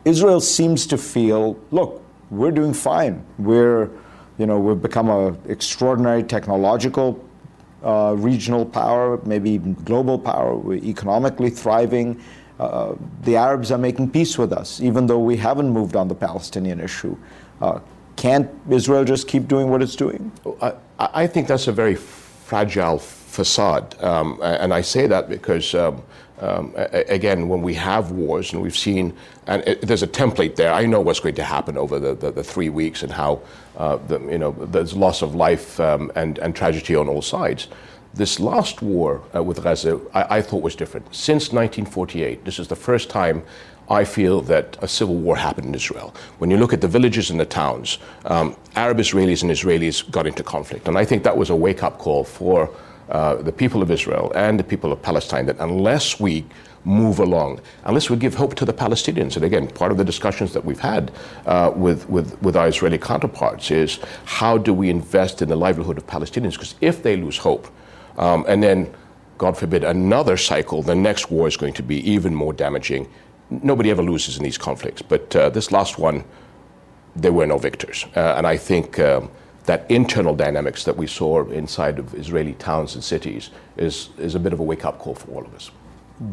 Israel 0.05 0.41
seems 0.41 0.85
to 0.87 0.97
feel, 0.97 1.57
look, 1.71 2.03
we're 2.29 2.51
doing 2.51 2.73
fine. 2.73 3.23
We're, 3.37 3.89
you 4.37 4.45
know, 4.45 4.59
we've 4.59 4.81
become 4.81 5.09
an 5.09 5.39
extraordinary 5.47 6.23
technological 6.23 7.23
uh, 7.83 8.15
regional 8.17 8.65
power, 8.65 9.19
maybe 9.25 9.49
even 9.51 9.73
global 9.85 10.17
power. 10.17 10.55
We're 10.55 10.83
economically 10.83 11.49
thriving. 11.49 12.21
Uh, 12.59 12.93
the 13.23 13.35
Arabs 13.35 13.71
are 13.71 13.77
making 13.77 14.11
peace 14.11 14.37
with 14.37 14.53
us, 14.53 14.79
even 14.81 15.07
though 15.07 15.19
we 15.19 15.35
haven't 15.35 15.69
moved 15.69 15.95
on 15.95 16.07
the 16.07 16.15
Palestinian 16.15 16.79
issue. 16.79 17.17
Uh, 17.59 17.79
can't 18.15 18.49
Israel 18.69 19.03
just 19.03 19.27
keep 19.27 19.47
doing 19.47 19.69
what 19.69 19.81
it's 19.81 19.95
doing? 19.95 20.31
I, 20.61 20.73
I 20.99 21.27
think 21.27 21.47
that's 21.47 21.67
a 21.67 21.71
very 21.71 21.95
fragile 21.95 22.99
facade. 22.99 23.95
Um, 24.03 24.39
and 24.43 24.73
I 24.73 24.81
say 24.81 25.07
that 25.07 25.29
because, 25.29 25.73
um, 25.73 26.03
um, 26.41 26.73
again, 26.75 27.47
when 27.47 27.61
we 27.61 27.75
have 27.75 28.11
wars 28.11 28.51
and 28.51 28.61
we've 28.61 28.77
seen, 28.77 29.15
and 29.45 29.63
it, 29.67 29.81
there's 29.81 30.03
a 30.03 30.07
template 30.07 30.55
there, 30.55 30.73
I 30.73 30.85
know 30.85 30.99
what's 30.99 31.19
going 31.19 31.35
to 31.35 31.43
happen 31.43 31.77
over 31.77 31.99
the, 31.99 32.15
the, 32.15 32.31
the 32.31 32.43
three 32.43 32.69
weeks 32.69 33.03
and 33.03 33.11
how, 33.11 33.41
uh, 33.77 33.97
the, 34.07 34.19
you 34.21 34.39
know, 34.39 34.51
there's 34.51 34.95
loss 34.95 35.21
of 35.21 35.35
life 35.35 35.79
um, 35.79 36.11
and, 36.15 36.39
and 36.39 36.55
tragedy 36.55 36.95
on 36.95 37.07
all 37.07 37.21
sides. 37.21 37.67
This 38.13 38.39
last 38.39 38.81
war 38.81 39.21
uh, 39.35 39.43
with 39.43 39.63
Gaza, 39.63 40.01
I, 40.13 40.37
I 40.37 40.41
thought 40.41 40.63
was 40.63 40.75
different. 40.75 41.05
Since 41.13 41.53
1948, 41.53 42.43
this 42.43 42.59
is 42.59 42.67
the 42.67 42.75
first 42.75 43.09
time 43.09 43.43
I 43.89 44.03
feel 44.03 44.41
that 44.41 44.77
a 44.81 44.87
civil 44.87 45.15
war 45.15 45.35
happened 45.35 45.67
in 45.67 45.75
Israel. 45.75 46.13
When 46.39 46.49
you 46.49 46.57
look 46.57 46.73
at 46.73 46.81
the 46.81 46.87
villages 46.87 47.29
and 47.29 47.39
the 47.39 47.45
towns, 47.45 47.99
um, 48.25 48.55
Arab 48.75 48.97
Israelis 48.97 49.43
and 49.43 49.51
Israelis 49.51 50.09
got 50.09 50.25
into 50.25 50.43
conflict. 50.43 50.87
And 50.87 50.97
I 50.97 51.05
think 51.05 51.23
that 51.23 51.37
was 51.37 51.49
a 51.49 51.55
wake 51.55 51.83
up 51.83 51.99
call 51.99 52.23
for 52.23 52.69
uh, 53.11 53.35
the 53.35 53.51
people 53.51 53.81
of 53.81 53.91
Israel 53.91 54.31
and 54.35 54.59
the 54.59 54.63
people 54.63 54.91
of 54.91 55.01
Palestine 55.01 55.45
that 55.45 55.57
unless 55.59 56.19
we 56.19 56.45
move 56.83 57.19
along, 57.19 57.59
unless 57.85 58.09
we 58.09 58.17
give 58.17 58.33
hope 58.33 58.55
to 58.55 58.65
the 58.65 58.73
Palestinians, 58.73 59.35
and 59.35 59.45
again, 59.45 59.67
part 59.67 59.91
of 59.91 59.97
the 59.97 60.03
discussions 60.03 60.53
that 60.53 60.65
we've 60.65 60.79
had 60.79 61.11
uh, 61.45 61.71
with, 61.75 62.09
with, 62.09 62.41
with 62.41 62.55
our 62.55 62.67
Israeli 62.67 62.97
counterparts 62.97 63.69
is 63.69 63.99
how 64.25 64.57
do 64.57 64.73
we 64.73 64.89
invest 64.89 65.41
in 65.41 65.49
the 65.49 65.55
livelihood 65.55 65.97
of 65.97 66.07
Palestinians? 66.07 66.53
Because 66.53 66.75
if 66.81 67.03
they 67.03 67.15
lose 67.15 67.37
hope, 67.37 67.67
um, 68.17 68.45
and 68.47 68.63
then, 68.63 68.93
God 69.37 69.57
forbid, 69.57 69.83
another 69.83 70.37
cycle, 70.37 70.81
the 70.81 70.95
next 70.95 71.31
war 71.31 71.47
is 71.47 71.57
going 71.57 71.73
to 71.73 71.83
be 71.83 71.97
even 72.09 72.33
more 72.33 72.53
damaging. 72.53 73.07
Nobody 73.49 73.89
ever 73.91 74.01
loses 74.01 74.37
in 74.37 74.43
these 74.43 74.57
conflicts, 74.57 75.01
but 75.01 75.35
uh, 75.35 75.49
this 75.49 75.71
last 75.71 75.97
one, 75.99 76.23
there 77.15 77.33
were 77.33 77.45
no 77.45 77.57
victors. 77.57 78.05
Uh, 78.15 78.35
and 78.37 78.47
I 78.47 78.57
think 78.57 78.99
um, 78.99 79.29
that 79.65 79.89
internal 79.89 80.35
dynamics 80.35 80.83
that 80.85 80.97
we 80.97 81.07
saw 81.07 81.43
inside 81.49 81.99
of 81.99 82.13
Israeli 82.15 82.53
towns 82.53 82.95
and 82.95 83.03
cities 83.03 83.51
is, 83.77 84.09
is 84.17 84.35
a 84.35 84.39
bit 84.39 84.53
of 84.53 84.59
a 84.59 84.63
wake 84.63 84.85
up 84.85 84.99
call 84.99 85.15
for 85.15 85.31
all 85.31 85.45
of 85.45 85.53
us. 85.53 85.71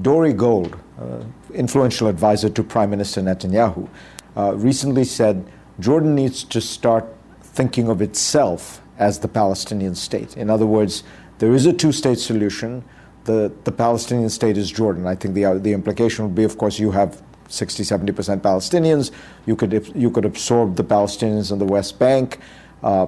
Dore 0.03 0.33
Gold, 0.33 0.79
uh, 1.01 1.23
influential 1.55 2.09
advisor 2.09 2.49
to 2.51 2.63
Prime 2.63 2.91
Minister 2.91 3.23
Netanyahu, 3.23 3.89
uh, 4.37 4.55
recently 4.55 5.05
said 5.05 5.51
Jordan 5.81 6.15
needs 6.15 6.45
to 6.45 6.61
start 6.61 7.07
thinking 7.43 7.89
of 7.89 8.03
itself 8.03 8.81
as 8.99 9.21
the 9.21 9.29
Palestinian 9.29 9.95
state. 9.95 10.37
In 10.37 10.51
other 10.51 10.67
words, 10.67 11.05
there 11.39 11.53
is 11.53 11.67
a 11.67 11.73
two 11.73 11.93
state 11.93 12.19
solution. 12.19 12.85
The, 13.25 13.53
the 13.65 13.73
Palestinian 13.73 14.31
state 14.31 14.57
is 14.57 14.71
Jordan. 14.71 15.07
I 15.07 15.15
think 15.15 15.35
the, 15.35 15.45
uh, 15.45 15.55
the 15.55 15.73
implication 15.73 16.25
would 16.25 16.35
be, 16.35 16.45
of 16.45 16.59
course, 16.59 16.79
you 16.79 16.91
have 16.91 17.23
60, 17.49 17.83
70% 17.83 18.41
Palestinians. 18.41 19.11
You 19.47 19.57
could, 19.57 19.93
you 19.95 20.11
could 20.11 20.25
absorb 20.25 20.77
the 20.77 20.85
Palestinians 20.85 21.53
in 21.53 21.59
the 21.59 21.65
West 21.65 21.99
Bank. 21.99 22.39
Uh, 22.83 23.07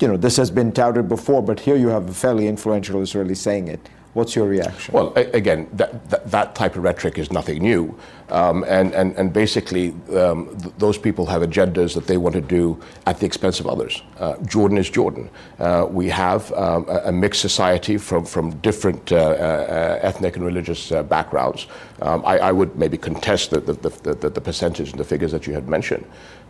you 0.00 0.08
know, 0.08 0.16
this 0.16 0.36
has 0.36 0.50
been 0.50 0.72
touted 0.72 1.08
before, 1.08 1.42
but 1.42 1.60
here 1.60 1.76
you 1.76 1.88
have 1.88 2.08
a 2.08 2.14
fairly 2.14 2.46
influential 2.48 3.00
Israeli 3.00 3.34
saying 3.34 3.68
it. 3.68 3.88
What's 4.16 4.34
your 4.34 4.46
reaction? 4.46 4.94
Well, 4.94 5.12
again, 5.14 5.68
that, 5.74 6.08
that, 6.08 6.30
that, 6.30 6.54
type 6.54 6.74
of 6.74 6.82
rhetoric 6.82 7.18
is 7.18 7.30
nothing 7.30 7.58
new. 7.58 7.94
Um, 8.30 8.64
and, 8.66 8.94
and, 8.94 9.14
and 9.16 9.30
basically, 9.30 9.90
um, 10.16 10.56
th- 10.58 10.74
those 10.78 10.96
people 10.96 11.26
have 11.26 11.42
agendas 11.42 11.92
that 11.92 12.06
they 12.06 12.16
want 12.16 12.34
to 12.34 12.40
do 12.40 12.82
at 13.04 13.20
the 13.20 13.26
expense 13.26 13.60
of 13.60 13.66
others. 13.66 14.02
Uh, 14.18 14.38
Jordan 14.38 14.78
is 14.78 14.88
Jordan. 14.88 15.28
Uh, 15.58 15.86
we 15.90 16.08
have 16.08 16.50
um, 16.54 16.86
a, 16.88 17.10
a, 17.10 17.12
mixed 17.12 17.42
society 17.42 17.98
from, 17.98 18.24
from 18.24 18.56
different 18.60 19.12
uh, 19.12 19.16
uh 19.16 19.98
ethnic 20.00 20.36
and 20.36 20.46
religious 20.46 20.92
uh, 20.92 21.02
backgrounds. 21.02 21.66
Um, 22.00 22.24
I, 22.24 22.38
I, 22.38 22.52
would 22.52 22.74
maybe 22.74 22.96
contest 22.96 23.50
the, 23.50 23.60
the, 23.60 23.74
the, 23.74 24.30
the, 24.30 24.40
percentage 24.40 24.92
and 24.92 24.98
the 24.98 25.04
figures 25.04 25.32
that 25.32 25.46
you 25.46 25.52
had 25.52 25.68
mentioned. 25.68 26.06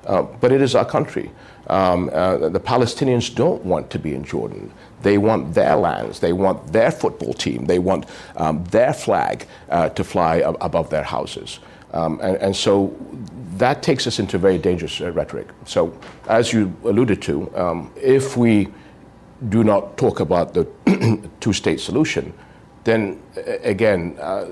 Uh, 0.06 0.22
but 0.22 0.52
it 0.52 0.62
is 0.62 0.76
our 0.76 0.84
country. 0.84 1.32
Um, 1.66 2.06
the 2.06 2.62
Palestinians 2.64 3.34
don't 3.34 3.64
want 3.64 3.90
to 3.90 3.98
be 3.98 4.14
in 4.14 4.22
Jordan. 4.22 4.72
They 5.02 5.18
want 5.18 5.54
their 5.54 5.76
lands, 5.76 6.20
they 6.20 6.32
want 6.32 6.72
their 6.72 6.90
football 6.90 7.34
team, 7.34 7.66
they 7.66 7.78
want 7.78 8.06
um, 8.36 8.64
their 8.64 8.92
flag 8.92 9.46
uh, 9.68 9.90
to 9.90 10.02
fly 10.04 10.40
ab- 10.40 10.56
above 10.60 10.90
their 10.90 11.02
houses. 11.02 11.60
Um, 11.92 12.20
and, 12.22 12.36
and, 12.38 12.56
so 12.56 12.96
that 13.56 13.82
takes 13.82 14.06
us 14.06 14.18
into 14.18 14.38
very 14.38 14.58
dangerous 14.58 15.00
uh, 15.00 15.12
rhetoric. 15.12 15.48
So, 15.64 15.96
as 16.28 16.52
you 16.52 16.74
alluded 16.84 17.22
to, 17.22 17.56
um, 17.56 17.92
if 17.96 18.36
we 18.36 18.68
do 19.48 19.62
not 19.62 19.96
talk 19.96 20.20
about 20.20 20.52
the 20.52 20.66
two 21.40 21.52
state 21.52 21.80
solution, 21.80 22.32
then 22.84 23.22
again, 23.62 24.16
uh, 24.20 24.46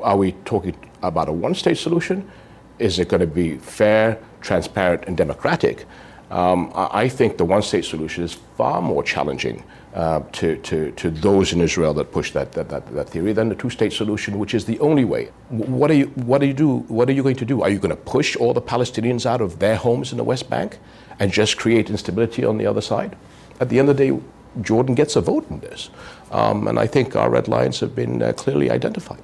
are 0.00 0.16
we 0.16 0.32
talking 0.44 0.74
about 1.02 1.28
a 1.28 1.32
one 1.32 1.54
state 1.54 1.78
solution? 1.78 2.30
Is 2.78 2.98
it 2.98 3.08
going 3.08 3.20
to 3.20 3.26
be 3.26 3.56
fair, 3.58 4.18
transparent, 4.40 5.04
and 5.06 5.16
democratic? 5.16 5.86
Um, 6.30 6.72
I 6.74 7.08
think 7.08 7.36
the 7.36 7.44
one 7.44 7.62
state 7.62 7.84
solution 7.84 8.24
is 8.24 8.34
far 8.56 8.80
more 8.80 9.02
challenging 9.02 9.64
uh, 9.94 10.20
to, 10.32 10.56
to, 10.58 10.92
to 10.92 11.10
those 11.10 11.52
in 11.52 11.60
Israel 11.60 11.92
that 11.94 12.12
push 12.12 12.30
that, 12.32 12.52
that, 12.52 12.68
that, 12.68 12.86
that 12.94 13.08
theory 13.08 13.32
than 13.32 13.48
the 13.48 13.54
two 13.54 13.70
state 13.70 13.92
solution, 13.92 14.38
which 14.38 14.54
is 14.54 14.64
the 14.64 14.78
only 14.80 15.04
way. 15.04 15.30
What 15.48 15.90
are, 15.90 15.94
you, 15.94 16.06
what, 16.06 16.42
are 16.42 16.46
you 16.46 16.54
do, 16.54 16.78
what 16.88 17.08
are 17.08 17.12
you 17.12 17.22
going 17.22 17.36
to 17.36 17.44
do? 17.44 17.62
Are 17.62 17.70
you 17.70 17.78
going 17.78 17.90
to 17.90 17.96
push 17.96 18.36
all 18.36 18.54
the 18.54 18.62
Palestinians 18.62 19.26
out 19.26 19.40
of 19.40 19.58
their 19.58 19.76
homes 19.76 20.12
in 20.12 20.18
the 20.18 20.24
West 20.24 20.48
Bank 20.48 20.78
and 21.18 21.32
just 21.32 21.56
create 21.56 21.90
instability 21.90 22.44
on 22.44 22.58
the 22.58 22.66
other 22.66 22.80
side? 22.80 23.16
At 23.58 23.68
the 23.68 23.78
end 23.78 23.88
of 23.88 23.96
the 23.96 24.12
day, 24.12 24.20
Jordan 24.62 24.94
gets 24.94 25.16
a 25.16 25.20
vote 25.20 25.48
in 25.50 25.60
this. 25.60 25.90
Um, 26.30 26.68
and 26.68 26.78
I 26.78 26.86
think 26.86 27.16
our 27.16 27.30
red 27.30 27.48
lines 27.48 27.80
have 27.80 27.94
been 27.94 28.22
uh, 28.22 28.32
clearly 28.32 28.70
identified. 28.70 29.22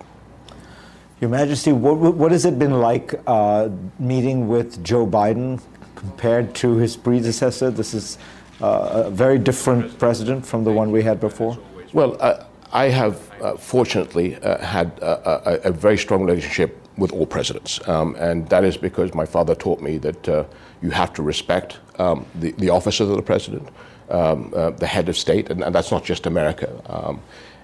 Your 1.21 1.31
Majesty, 1.31 1.73
what, 1.73 1.97
what 1.97 2.33
has 2.33 2.45
it 2.45 2.59
been 2.59 2.81
like 2.81 3.15
uh, 3.27 3.71
meeting 3.99 4.49
with 4.49 4.85
Joe 4.85 5.07
Biden 5.07 5.63
compared 5.95 6.55
to 6.57 6.77
his 6.77 6.97
predecessor? 6.97 7.71
This 7.71 7.95
is 7.95 8.19
uh, 8.61 9.05
a 9.07 9.11
very 9.11 9.39
different 9.39 9.99
president 9.99 10.47
from 10.47 10.65
the 10.65 10.73
one 10.73 10.91
we 10.91 11.03
had 11.03 11.21
before? 11.21 11.59
Well, 11.93 12.17
uh, 12.21 12.45
I 12.73 12.89
have 12.89 13.31
uh, 13.41 13.57
fortunately 13.57 14.37
uh, 14.37 14.59
had 14.59 14.99
a, 15.01 15.67
a, 15.67 15.71
a, 15.71 15.73
very 15.73 15.97
strong 15.97 16.25
relationship 16.25 16.79
with 16.97 17.13
all 17.13 17.27
presidents, 17.27 17.87
um, 17.89 18.17
and 18.17 18.49
that 18.49 18.65
is 18.65 18.77
because 18.77 19.15
my 19.15 19.25
father 19.25 19.55
taught 19.55 19.81
me 19.81 19.99
that 19.99 20.29
uh, 20.29 20.45
you 20.83 20.91
have 20.91 21.13
to 21.15 21.23
respect 21.23 21.79
um, 21.99 22.27
the, 22.35 22.53
the 22.53 22.71
of 22.71 22.85
the 22.85 23.23
president, 23.23 23.69
um, 24.11 24.53
uh, 24.57 24.71
the 24.71 24.87
head 24.87 25.09
of 25.09 25.17
state, 25.17 25.51
and, 25.51 25.63
and, 25.63 25.75
that's 25.75 25.91
not 25.91 26.05
just 26.05 26.27
America. 26.27 26.69
Um, 26.87 27.21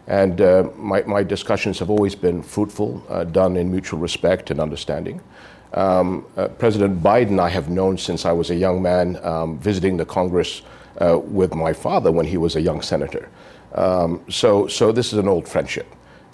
and 0.07 0.41
my, 0.77 1.03
my, 1.03 1.23
discussions 1.23 1.79
have 1.79 1.89
always 1.89 2.15
been 2.15 2.43
fruitful, 2.43 2.99
done 3.31 3.57
in 3.57 3.71
mutual 3.71 4.01
respect 4.01 4.51
and 4.51 4.61
understanding. 4.61 5.21
Um, 5.75 6.27
President 6.59 7.03
Biden 7.03 7.39
I 7.39 7.49
have 7.49 7.71
known 7.71 7.97
since 7.97 8.27
I 8.27 8.33
was 8.33 8.51
a 8.51 8.57
young 8.57 8.83
man 8.83 9.19
um, 9.25 9.59
visiting 9.59 9.97
the 9.97 10.05
Congress 10.05 10.63
uh, 11.01 11.19
with 11.19 11.55
my 11.55 11.73
father 11.73 12.11
when 12.13 12.27
he 12.27 12.37
was 12.37 12.57
a 12.57 12.61
young 12.61 12.83
senator. 12.83 13.29
Um, 13.75 14.23
so, 14.29 14.67
so 14.67 14.93
this 14.93 15.13
is 15.13 15.19
an 15.19 15.29
old 15.29 15.49
friendship. 15.49 15.87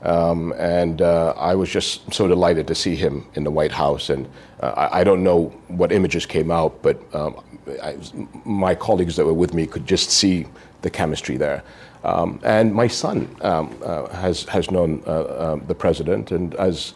Um, 0.03 0.53
and 0.59 1.03
uh, 1.03 1.35
I 1.37 1.55
was 1.55 1.71
just 1.71 2.13
so 2.15 2.29
delighted 2.29 2.69
to 2.69 2.75
see 2.75 2.95
him 2.95 3.27
in 3.35 3.43
the 3.43 3.51
White 3.51 3.73
House. 3.73 4.11
And 4.11 4.29
uh, 4.61 4.69
I, 4.77 5.01
I, 5.01 5.05
don't 5.05 5.25
know 5.25 5.47
what 5.67 5.91
images 5.91 6.25
came 6.25 6.53
out, 6.53 6.81
but 6.83 7.03
um, 7.15 7.43
I, 7.83 7.97
my 8.45 8.77
colleagues 8.77 9.17
that 9.17 9.27
were 9.27 9.35
with 9.35 9.55
me 9.55 9.67
could 9.67 9.87
just 9.87 10.11
see 10.11 10.47
the 10.83 10.91
chemistry 10.91 11.37
there. 11.37 11.65
Um, 12.05 12.39
and 12.45 12.73
my 12.73 12.87
son 12.87 13.35
um, 13.41 13.77
uh, 13.85 14.07
has, 14.11 14.45
has 14.45 14.71
known 14.71 15.03
uh, 15.05 15.53
um, 15.53 15.65
the 15.67 15.75
president, 15.75 16.31
and 16.31 16.55
as 16.55 16.95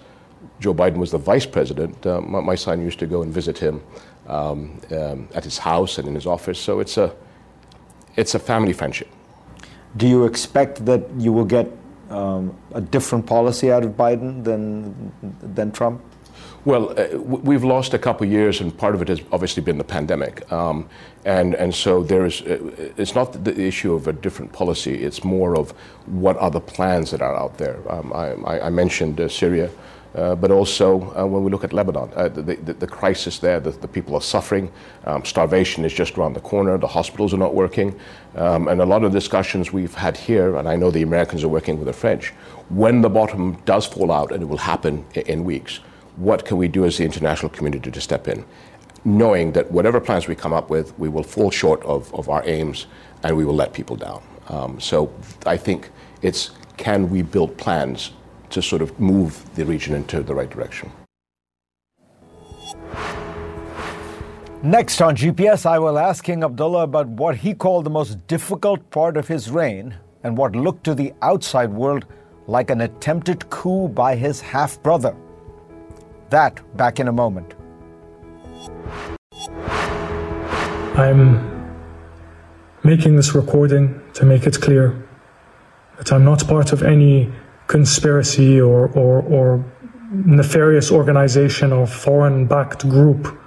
Joe 0.61 0.73
Biden 0.73 0.99
was 0.99 1.11
the 1.11 1.19
vice 1.19 1.45
president, 1.45 2.07
uh, 2.07 2.21
my, 2.21 2.41
my, 2.41 2.55
son 2.55 2.81
used 2.81 3.01
to 3.01 3.07
go 3.09 3.23
and 3.23 3.35
visit 3.35 3.59
him 3.59 3.83
um, 4.29 4.81
at 5.35 5.43
his 5.43 5.59
house 5.59 5.99
and 5.99 6.07
in 6.07 6.15
his 6.15 6.25
office. 6.25 6.61
So 6.61 6.79
it's 6.79 6.97
a, 6.99 7.13
it's 8.17 8.35
a 8.35 8.39
family 8.39 8.73
friendship. 8.73 9.09
Do 9.97 10.07
you 10.07 10.25
expect 10.25 10.85
that 10.87 11.03
you 11.19 11.33
will 11.33 11.45
get 11.45 11.71
um, 12.11 12.57
a 12.73 12.81
different 12.81 13.27
policy 13.27 13.71
out 13.71 13.85
of 13.85 13.93
Biden 13.93 14.45
than 14.45 15.13
than 15.55 15.73
Trump? 15.73 16.01
Well, 16.65 16.95
uh, 16.97 17.19
we've 17.19 17.65
lost 17.65 17.93
a 17.93 17.99
couple 17.99 18.25
of 18.25 18.33
years, 18.33 18.61
and 18.61 18.77
part 18.77 18.95
of 18.95 19.03
it 19.03 19.09
has 19.09 19.21
obviously 19.33 19.65
been 19.65 19.79
the 19.79 19.85
pandemic. 19.85 20.51
Um, 20.53 20.89
and, 21.25 21.57
and 21.57 21.75
so 21.75 22.05
there 22.05 22.25
is, 22.25 22.41
uh, 22.43 22.93
it's 22.97 23.17
not 23.17 23.45
the 23.45 23.61
issue 23.61 23.93
of 23.95 24.07
a 24.07 24.13
different 24.13 24.53
policy, 24.53 25.03
it's 25.03 25.25
more 25.25 25.57
of 25.57 25.73
what 26.07 26.37
are 26.37 26.53
the 26.53 26.61
plans 26.61 27.11
that 27.11 27.21
are 27.21 27.35
out 27.35 27.59
there. 27.59 27.81
Um, 27.91 28.13
I, 28.15 28.61
I, 28.61 28.71
mentioned 28.71 29.21
uh, 29.21 29.29
Syria. 29.29 29.71
Uh, 30.15 30.35
but 30.35 30.51
also 30.51 31.01
uh, 31.17 31.25
when 31.25 31.43
we 31.43 31.51
look 31.51 31.65
at 31.65 31.73
Lebanon, 31.73 32.11
uh, 32.15 32.29
the, 32.29 32.43
the, 32.43 32.75
the, 32.75 32.87
crisis 32.87 33.39
there, 33.39 33.61
the, 33.61 33.71
the 33.71 33.89
people 33.89 34.15
are 34.15 34.21
suffering. 34.21 34.71
Um, 35.05 35.25
starvation 35.25 35.85
is 35.85 35.93
just 35.93 36.19
around 36.19 36.35
the 36.35 36.41
corner. 36.41 36.77
The 36.77 36.87
hospitals 36.87 37.33
are 37.33 37.39
not 37.39 37.55
working. 37.55 37.99
Um, 38.37 38.69
and 38.69 38.81
a 38.81 38.87
lot 38.87 39.05
of 39.05 39.13
discussions 39.13 39.73
we've 39.73 39.95
had 39.95 40.17
here, 40.17 40.57
and 40.57 40.69
I 40.69 40.77
know 40.77 40.91
the 40.91 41.03
Americans 41.03 41.45
are 41.45 41.49
working 41.49 41.79
with 41.79 41.87
the 41.87 41.95
French, 41.95 42.31
when 42.69 43.01
the 43.01 43.09
bottom 43.09 43.55
does 43.65 43.87
fall 43.87 44.13
out, 44.13 44.33
and 44.33 44.43
it 44.43 44.47
will 44.47 44.59
happen 44.59 45.05
in, 45.15 45.23
in 45.23 45.45
weeks, 45.45 45.81
what 46.17 46.45
can 46.45 46.59
we 46.59 46.69
do 46.69 46.85
as 46.85 46.99
the 46.99 47.05
international 47.05 47.49
community 47.49 47.91
to 47.91 48.01
step 48.01 48.29
in? 48.29 48.45
Knowing 49.05 49.53
that 49.53 49.71
whatever 49.73 49.99
plans 49.99 50.29
we 50.29 50.35
come 50.35 50.53
up 50.53 50.69
with, 50.69 50.97
we 50.99 51.09
will 51.09 51.23
fall 51.23 51.51
short 51.51 51.83
of, 51.85 52.15
of 52.15 52.29
our 52.29 52.43
aims 52.47 52.87
and 53.23 53.37
we 53.37 53.45
will 53.45 53.55
let 53.55 53.73
people 53.73 53.97
down. 53.97 54.23
Um, 54.49 54.79
so 54.79 55.13
I 55.47 55.57
think 55.57 55.91
it's 56.21 56.51
can 56.77 57.11
we 57.11 57.23
build 57.23 57.57
plans 57.57 58.13
to 58.53 58.63
sort 58.63 58.83
of 58.83 58.99
move 58.99 59.45
the 59.55 59.65
region 59.65 59.95
into 59.95 60.23
the 60.23 60.35
right 60.35 60.51
direction. 60.51 60.91
Next 64.63 65.03
on 65.03 65.17
GPS, 65.17 65.67
I 65.67 65.79
will 65.81 65.99
ask 65.99 66.23
King 66.23 66.45
Abdullah 66.45 66.85
about 66.85 67.09
what 67.09 67.37
he 67.37 67.53
called 67.53 67.85
the 67.85 67.91
most 67.91 68.25
difficult 68.29 68.89
part 68.91 69.17
of 69.17 69.27
his 69.27 69.51
reign 69.51 69.97
and 70.23 70.37
what 70.37 70.55
looked 70.55 70.85
to 70.85 70.95
the 70.95 71.13
outside 71.21 71.73
world 71.73 72.07
like 72.47 72.71
an 72.71 72.81
attempted 72.83 73.51
coup 73.51 73.89
by 73.89 74.15
his 74.15 74.41
half 74.41 74.81
brother. 74.83 75.17
That 76.31 76.61
back 76.77 77.01
in 77.01 77.09
a 77.09 77.13
moment. 77.13 77.55
I'm 80.95 81.75
making 82.85 83.17
this 83.17 83.35
recording 83.35 84.01
to 84.15 84.25
make 84.25 84.47
it 84.47 84.61
clear 84.61 85.09
that 85.99 86.13
I'm 86.13 86.25
not 86.25 86.47
part 86.47 86.73
of 86.73 86.83
any 86.83 87.33
conspiracy 87.73 88.61
or, 88.61 88.89
or, 88.89 89.23
or 89.23 89.65
nefarious 90.13 90.93
organization 90.93 91.73
or 91.73 91.87
foreign 91.87 92.47
backed 92.47 92.87
group. 92.87 93.39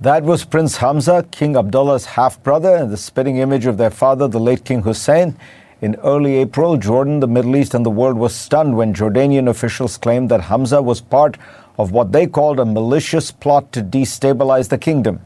That 0.00 0.24
was 0.24 0.44
Prince 0.44 0.78
Hamza, 0.78 1.24
King 1.30 1.56
Abdullah's 1.56 2.06
half 2.06 2.42
brother, 2.42 2.74
and 2.74 2.90
the 2.90 2.96
spitting 2.96 3.36
image 3.36 3.66
of 3.66 3.76
their 3.76 3.90
father, 3.90 4.26
the 4.26 4.40
late 4.40 4.64
King 4.64 4.82
Hussein. 4.82 5.36
In 5.80 5.94
early 6.02 6.38
April, 6.38 6.76
Jordan, 6.76 7.20
the 7.20 7.28
Middle 7.28 7.54
East, 7.54 7.74
and 7.74 7.86
the 7.86 7.90
world 7.90 8.16
was 8.16 8.34
stunned 8.34 8.76
when 8.76 8.92
Jordanian 8.92 9.48
officials 9.48 9.96
claimed 9.96 10.30
that 10.30 10.48
Hamza 10.50 10.82
was 10.82 11.00
part 11.00 11.36
of 11.78 11.92
what 11.92 12.10
they 12.10 12.26
called 12.26 12.58
a 12.58 12.64
malicious 12.64 13.30
plot 13.30 13.70
to 13.72 13.82
destabilize 13.82 14.68
the 14.68 14.78
kingdom. 14.78 15.20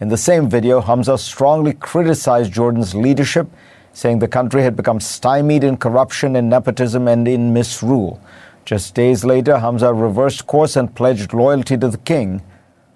In 0.00 0.08
the 0.08 0.16
same 0.16 0.48
video, 0.48 0.80
Hamza 0.80 1.18
strongly 1.18 1.72
criticized 1.72 2.52
Jordan's 2.52 2.94
leadership 2.94 3.48
saying 3.92 4.18
the 4.18 4.28
country 4.28 4.62
had 4.62 4.76
become 4.76 5.00
stymied 5.00 5.64
in 5.64 5.76
corruption 5.76 6.36
and 6.36 6.48
nepotism 6.48 7.08
and 7.08 7.26
in 7.26 7.52
misrule. 7.52 8.20
Just 8.64 8.94
days 8.94 9.24
later, 9.24 9.58
Hamza 9.58 9.92
reversed 9.94 10.46
course 10.46 10.76
and 10.76 10.94
pledged 10.94 11.32
loyalty 11.32 11.76
to 11.78 11.88
the 11.88 11.98
king, 11.98 12.42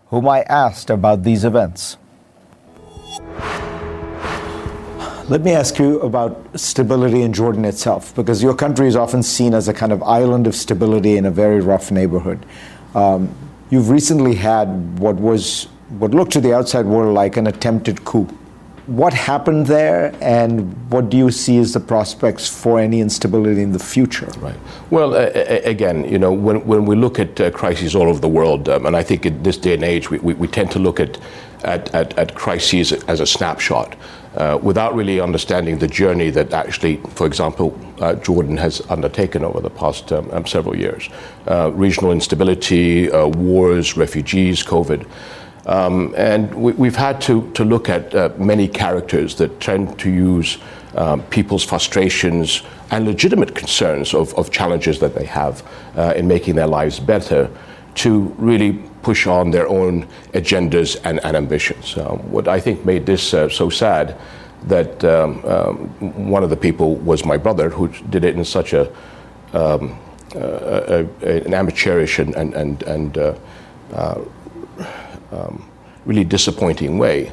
whom 0.08 0.28
I 0.28 0.42
asked 0.42 0.90
about 0.90 1.22
these 1.22 1.44
events. 1.44 1.96
Let 5.28 5.42
me 5.42 5.52
ask 5.52 5.78
you 5.78 6.00
about 6.00 6.61
stability 6.61 7.22
in 7.22 7.32
Jordan 7.32 7.64
itself, 7.64 8.14
because 8.14 8.42
your 8.42 8.54
country 8.54 8.87
is 8.87 8.96
often 8.96 9.22
seen 9.22 9.54
as 9.54 9.68
a 9.68 9.72
kind 9.72 9.92
of 9.92 10.02
island 10.02 10.46
of 10.46 10.54
stability 10.54 11.16
in 11.16 11.25
a 11.25 11.30
very 11.30 11.61
rough 11.61 11.90
neighborhood. 11.90 12.44
Um, 12.94 13.34
you've 13.70 13.88
recently 13.88 14.34
had 14.34 14.99
what 14.99 15.16
was 15.16 15.68
what 15.99 16.11
looked 16.12 16.32
to 16.32 16.40
the 16.40 16.54
outside 16.54 16.87
world 16.87 17.14
like 17.14 17.37
an 17.37 17.46
attempted 17.46 18.04
coup 18.04 18.28
what 18.87 19.12
happened 19.12 19.67
there, 19.67 20.12
and 20.21 20.91
what 20.91 21.09
do 21.09 21.17
you 21.17 21.31
see 21.31 21.59
as 21.59 21.73
the 21.73 21.81
prospects 21.81 22.49
for 22.49 22.81
any 22.81 23.01
instability 23.01 23.62
in 23.62 23.73
the 23.73 23.79
future? 23.79 24.31
Right. 24.39 24.57
Well, 24.91 25.15
uh, 25.15 25.31
again, 25.65 26.05
you 26.05 26.19
know, 26.19 26.33
when, 26.33 26.67
when 26.67 26.85
we 26.85 26.97
look 26.97 27.21
at 27.21 27.41
uh, 27.41 27.51
crises 27.53 27.95
all 27.95 28.09
over 28.09 28.19
the 28.19 28.29
world, 28.29 28.69
um, 28.69 28.87
and 28.87 28.97
I 28.97 29.05
think 29.05 29.25
in 29.25 29.41
this 29.43 29.57
day 29.57 29.75
and 29.75 29.85
age, 29.85 30.11
we, 30.11 30.19
we, 30.19 30.35
we 30.35 30.49
tend 30.49 30.73
to 30.73 30.81
look 30.81 30.99
at, 30.99 31.19
at, 31.62 31.95
at, 31.95 32.19
at, 32.19 32.35
crises 32.35 32.93
as 33.05 33.21
a 33.21 33.27
snapshot. 33.27 33.97
Uh, 34.35 34.59
without 34.62 34.95
really 34.95 35.21
understanding 35.21 35.77
the 35.77 35.87
journey 35.87 36.31
that 36.31 36.55
actually, 36.55 36.97
for 37.11 37.27
example, 37.27 37.79
uh, 38.01 38.15
Jordan 38.15 38.57
has 38.57 38.81
undertaken 38.89 39.45
over 39.45 39.61
the 39.61 39.69
past 39.69 40.11
um, 40.11 40.31
um, 40.33 40.47
several 40.47 40.75
years. 40.75 41.11
Uh, 41.47 41.71
regional 41.75 42.12
instability, 42.12 43.12
uh, 43.12 43.27
wars, 43.27 43.95
refugees, 43.95 44.65
COVID. 44.65 45.07
Um, 45.66 46.14
and 46.16 46.53
we, 46.55 46.88
have 46.88 46.96
had 46.96 47.20
to, 47.22 47.51
to 47.53 47.64
look 47.64 47.88
at 47.88 48.14
uh, 48.14 48.31
many 48.37 48.66
characters 48.66 49.37
that 49.37 49.61
tend 49.61 49.98
to 50.01 50.11
use 50.11 50.59
um, 50.96 51.22
people's 51.25 51.64
frustrations 51.64 52.62
and 52.90 53.07
legitimate 53.07 53.55
concerns 53.55 54.12
of, 54.12 54.35
of 54.35 54.51
challenges 54.51 54.98
that 54.98 55.14
they 55.14 55.25
have 55.25 55.62
uh, 55.96 56.14
in 56.16 56.27
making 56.27 56.57
their 56.57 56.66
lives 56.66 56.98
better 56.98 57.48
to 57.94 58.35
really 58.38 58.72
push 59.03 59.27
on 59.27 59.51
their 59.51 59.68
own 59.68 60.07
agendas 60.33 61.01
and, 61.05 61.25
and 61.25 61.37
ambitions. 61.37 61.96
Uh, 61.96 62.14
what 62.16 62.48
I 62.48 62.61
think 62.61 62.85
made 62.85 63.07
this 63.07 63.35
uh, 63.35 63.48
so 63.48 63.70
sad 63.70 64.18
that 64.64 65.05
um, 65.05 65.44
um, 65.44 66.29
one 66.29 66.44
of 66.44 66.51
the 66.51 66.57
people 66.57 66.96
was 66.96 67.25
my 67.25 67.37
brother 67.37 67.68
who 67.68 67.88
did 68.11 68.25
it 68.25 68.37
in 68.37 68.44
such 68.44 68.72
a, 68.72 68.92
um, 69.53 69.98
a, 70.35 71.07
a 71.20 71.44
an 71.44 71.55
amateurish 71.55 72.18
and, 72.18 72.35
and, 72.35 72.83
and, 72.83 73.18
uh, 73.18 73.35
uh, 73.92 74.20
um, 75.33 75.68
really 76.05 76.25
disappointing 76.25 76.99
way. 76.99 77.33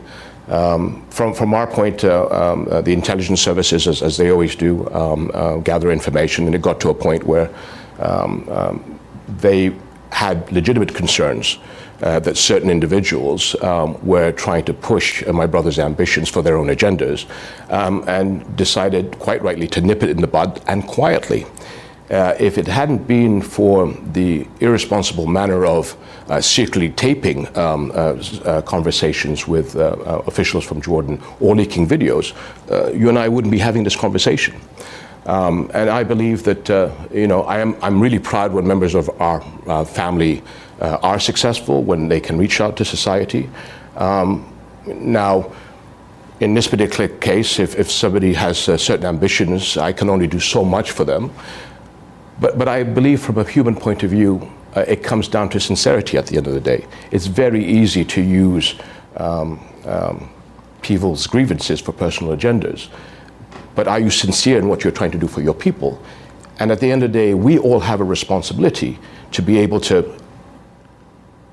Um, 0.50 1.06
from, 1.12 1.34
from 1.36 1.54
our 1.54 1.68
point, 1.68 2.04
uh, 2.04 2.28
um, 2.32 2.68
uh, 2.72 2.82
the 2.82 2.92
intelligence 2.92 3.42
services, 3.42 3.88
as, 3.88 4.02
as 4.02 4.18
they 4.18 4.32
always 4.32 4.56
do, 4.56 4.90
um, 4.90 5.30
uh, 5.34 5.58
gather 5.58 5.92
information, 5.92 6.46
and 6.48 6.56
it 6.56 6.62
got 6.62 6.80
to 6.82 6.90
a 6.90 6.94
point 6.94 7.24
where 7.24 7.52
um, 8.00 8.48
um, 8.50 9.00
they 9.28 9.72
had 10.12 10.52
legitimate 10.52 10.96
concerns 10.96 11.60
uh, 12.02 12.20
that 12.20 12.36
certain 12.36 12.70
individuals 12.72 13.56
were 14.02 14.32
trying 14.32 14.64
to 14.66 14.74
push 14.74 15.22
uh, 15.28 15.34
my 15.34 15.46
brother's 15.46 15.78
ambitions 15.78 16.30
for 16.30 16.42
their 16.42 16.58
own 16.58 16.68
agendas 16.68 17.28
and 18.08 18.56
decided, 18.56 19.20
quite 19.20 19.44
rightly, 19.44 19.68
to 19.68 19.82
nip 19.82 20.02
it 20.02 20.10
in 20.10 20.22
the 20.22 20.28
bud 20.28 20.62
and 20.66 20.88
quietly. 20.88 21.46
Uh, 22.10 22.36
if 22.39 22.58
it 22.58 22.65
hadn't 22.65 23.08
been 23.08 23.39
for 23.39 23.93
the 24.13 24.48
irresponsible 24.62 25.28
manner 25.28 25.63
of 25.63 25.95
uh, 26.28 26.41
secretly 26.41 26.89
taping 26.89 27.45
um, 27.56 27.91
uh, 27.93 28.15
uh 28.45 28.62
conversations 28.63 29.48
with 29.48 29.76
uh, 29.76 29.89
uh, 29.89 30.24
officials 30.26 30.65
from 30.65 30.82
Jordan 30.82 31.22
or 31.39 31.56
leaking 31.56 31.88
videos, 31.88 32.34
you 32.95 33.10
and 33.10 33.19
I 33.19 33.28
wouldn't 33.30 33.52
be 33.52 33.60
having 33.60 33.84
this 33.84 33.95
conversation. 33.95 34.56
Um, 35.28 35.69
and 35.76 35.89
I 35.89 36.04
believe 36.04 36.43
that, 36.43 36.69
you 37.13 37.28
know, 37.28 37.43
I 37.43 37.60
am, 37.60 37.76
I'm 37.84 38.02
really 38.02 38.17
proud 38.17 38.54
when 38.54 38.65
members 38.65 38.95
of 38.95 39.10
our 39.22 39.41
family 39.86 40.41
are 40.80 41.19
successful, 41.19 41.84
when 41.84 42.08
they 42.08 42.19
can 42.19 42.39
reach 42.39 42.60
out 42.62 42.76
to 42.78 42.86
society. 42.86 43.50
Um, 43.98 44.52
now, 44.88 45.52
in 46.39 46.54
this 46.54 46.67
particular 46.67 47.10
case, 47.19 47.60
if, 47.60 47.78
if 47.78 47.91
somebody 47.91 48.34
has 48.34 48.58
certain 48.58 49.06
ambitions, 49.06 49.78
I 49.78 49.91
can 49.91 50.10
only 50.10 50.26
do 50.26 50.39
so 50.39 50.63
much 50.63 50.91
for 50.91 51.04
them. 51.04 51.32
But, 52.39 52.58
but 52.58 52.67
I 52.67 52.84
believe 52.84 53.21
from 53.21 53.38
a 53.38 53.43
human 53.43 53.75
point 53.75 54.04
of 54.04 54.12
view, 54.12 54.49
uh, 54.75 54.86
it 54.88 55.04
comes 55.04 55.28
down 55.28 55.49
to 55.49 55.60
sincerity 55.60 56.17
at 56.17 56.28
the 56.28 56.38
end 56.38 56.47
of 56.47 56.54
the 56.54 56.62
day. 56.62 56.86
It's 57.12 57.25
very 57.25 57.63
easy 57.65 58.06
to 58.06 58.21
use 58.21 58.75
um, 59.17 59.60
um, 59.86 60.30
people's 60.82 61.28
grievances 61.28 61.82
for 61.82 61.91
personal 61.91 62.36
agendas. 62.36 62.89
But 63.75 63.88
are 63.88 63.99
you 63.99 64.10
sincere 64.10 64.58
in 64.58 64.67
what 64.67 64.84
you're 64.84 64.93
trying 64.93 65.12
to 65.12 65.17
do 65.17 65.28
for 65.28 65.41
your 65.41 65.54
people? 65.54 66.02
And 66.60 66.71
at 66.71 66.80
the 66.80 66.91
end 66.91 67.04
of 67.04 67.12
the 67.12 67.17
day, 67.17 67.34
we 67.34 67.58
all 67.58 67.80
have 67.80 68.02
a 68.02 68.04
responsibility 68.04 68.99
to 69.32 69.41
be 69.41 69.58
able 69.60 69.80
to 69.82 70.17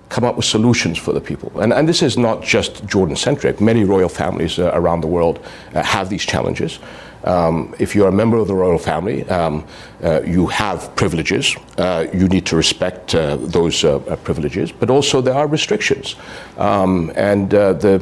come 0.08 0.24
up 0.24 0.36
with 0.36 0.44
solutions 0.44 0.98
for 0.98 1.12
the 1.12 1.20
people. 1.20 1.60
And, 1.60 1.72
and 1.72 1.88
this 1.88 2.02
is 2.02 2.16
not 2.16 2.42
just 2.42 2.84
Jordan 2.86 3.16
centric. 3.16 3.60
Many 3.60 3.84
royal 3.84 4.08
families 4.08 4.58
uh, 4.58 4.70
around 4.72 5.00
the 5.00 5.06
world 5.08 5.44
uh, 5.74 5.82
have 5.82 6.08
these 6.08 6.24
challenges. 6.24 6.78
Um, 7.26 7.74
if 7.80 7.94
you're 7.94 8.08
a 8.08 8.12
member 8.12 8.36
of 8.36 8.46
the 8.46 8.54
royal 8.54 8.78
family, 8.78 9.28
um, 9.28 9.66
uh, 10.02 10.22
you 10.22 10.46
have 10.46 10.94
privileges. 10.94 11.56
Uh, 11.76 12.06
you 12.14 12.28
need 12.28 12.46
to 12.46 12.56
respect 12.56 13.14
uh, 13.14 13.36
those 13.36 13.84
uh, 13.84 13.96
uh, 13.96 14.16
privileges, 14.16 14.70
but 14.70 14.90
also 14.90 15.20
there 15.20 15.34
are 15.34 15.48
restrictions. 15.48 16.14
Um, 16.56 17.12
and 17.16 17.52
uh, 17.52 17.72
the 17.72 18.00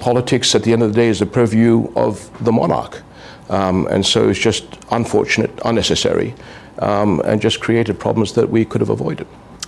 politics 0.00 0.54
at 0.54 0.64
the 0.64 0.72
end 0.72 0.82
of 0.82 0.92
the 0.92 0.96
day 0.96 1.08
is 1.08 1.20
the 1.20 1.26
purview 1.26 1.92
of 1.94 2.30
the 2.44 2.50
monarch. 2.50 3.02
Um, 3.48 3.86
and 3.86 4.04
so 4.04 4.28
it's 4.28 4.40
just 4.40 4.64
unfortunate, 4.90 5.50
unnecessary, 5.64 6.34
um, 6.80 7.20
and 7.24 7.40
just 7.40 7.60
created 7.60 8.00
problems 8.00 8.32
that 8.32 8.50
we 8.50 8.64
could 8.64 8.80
have 8.80 8.90
avoided. 8.90 9.26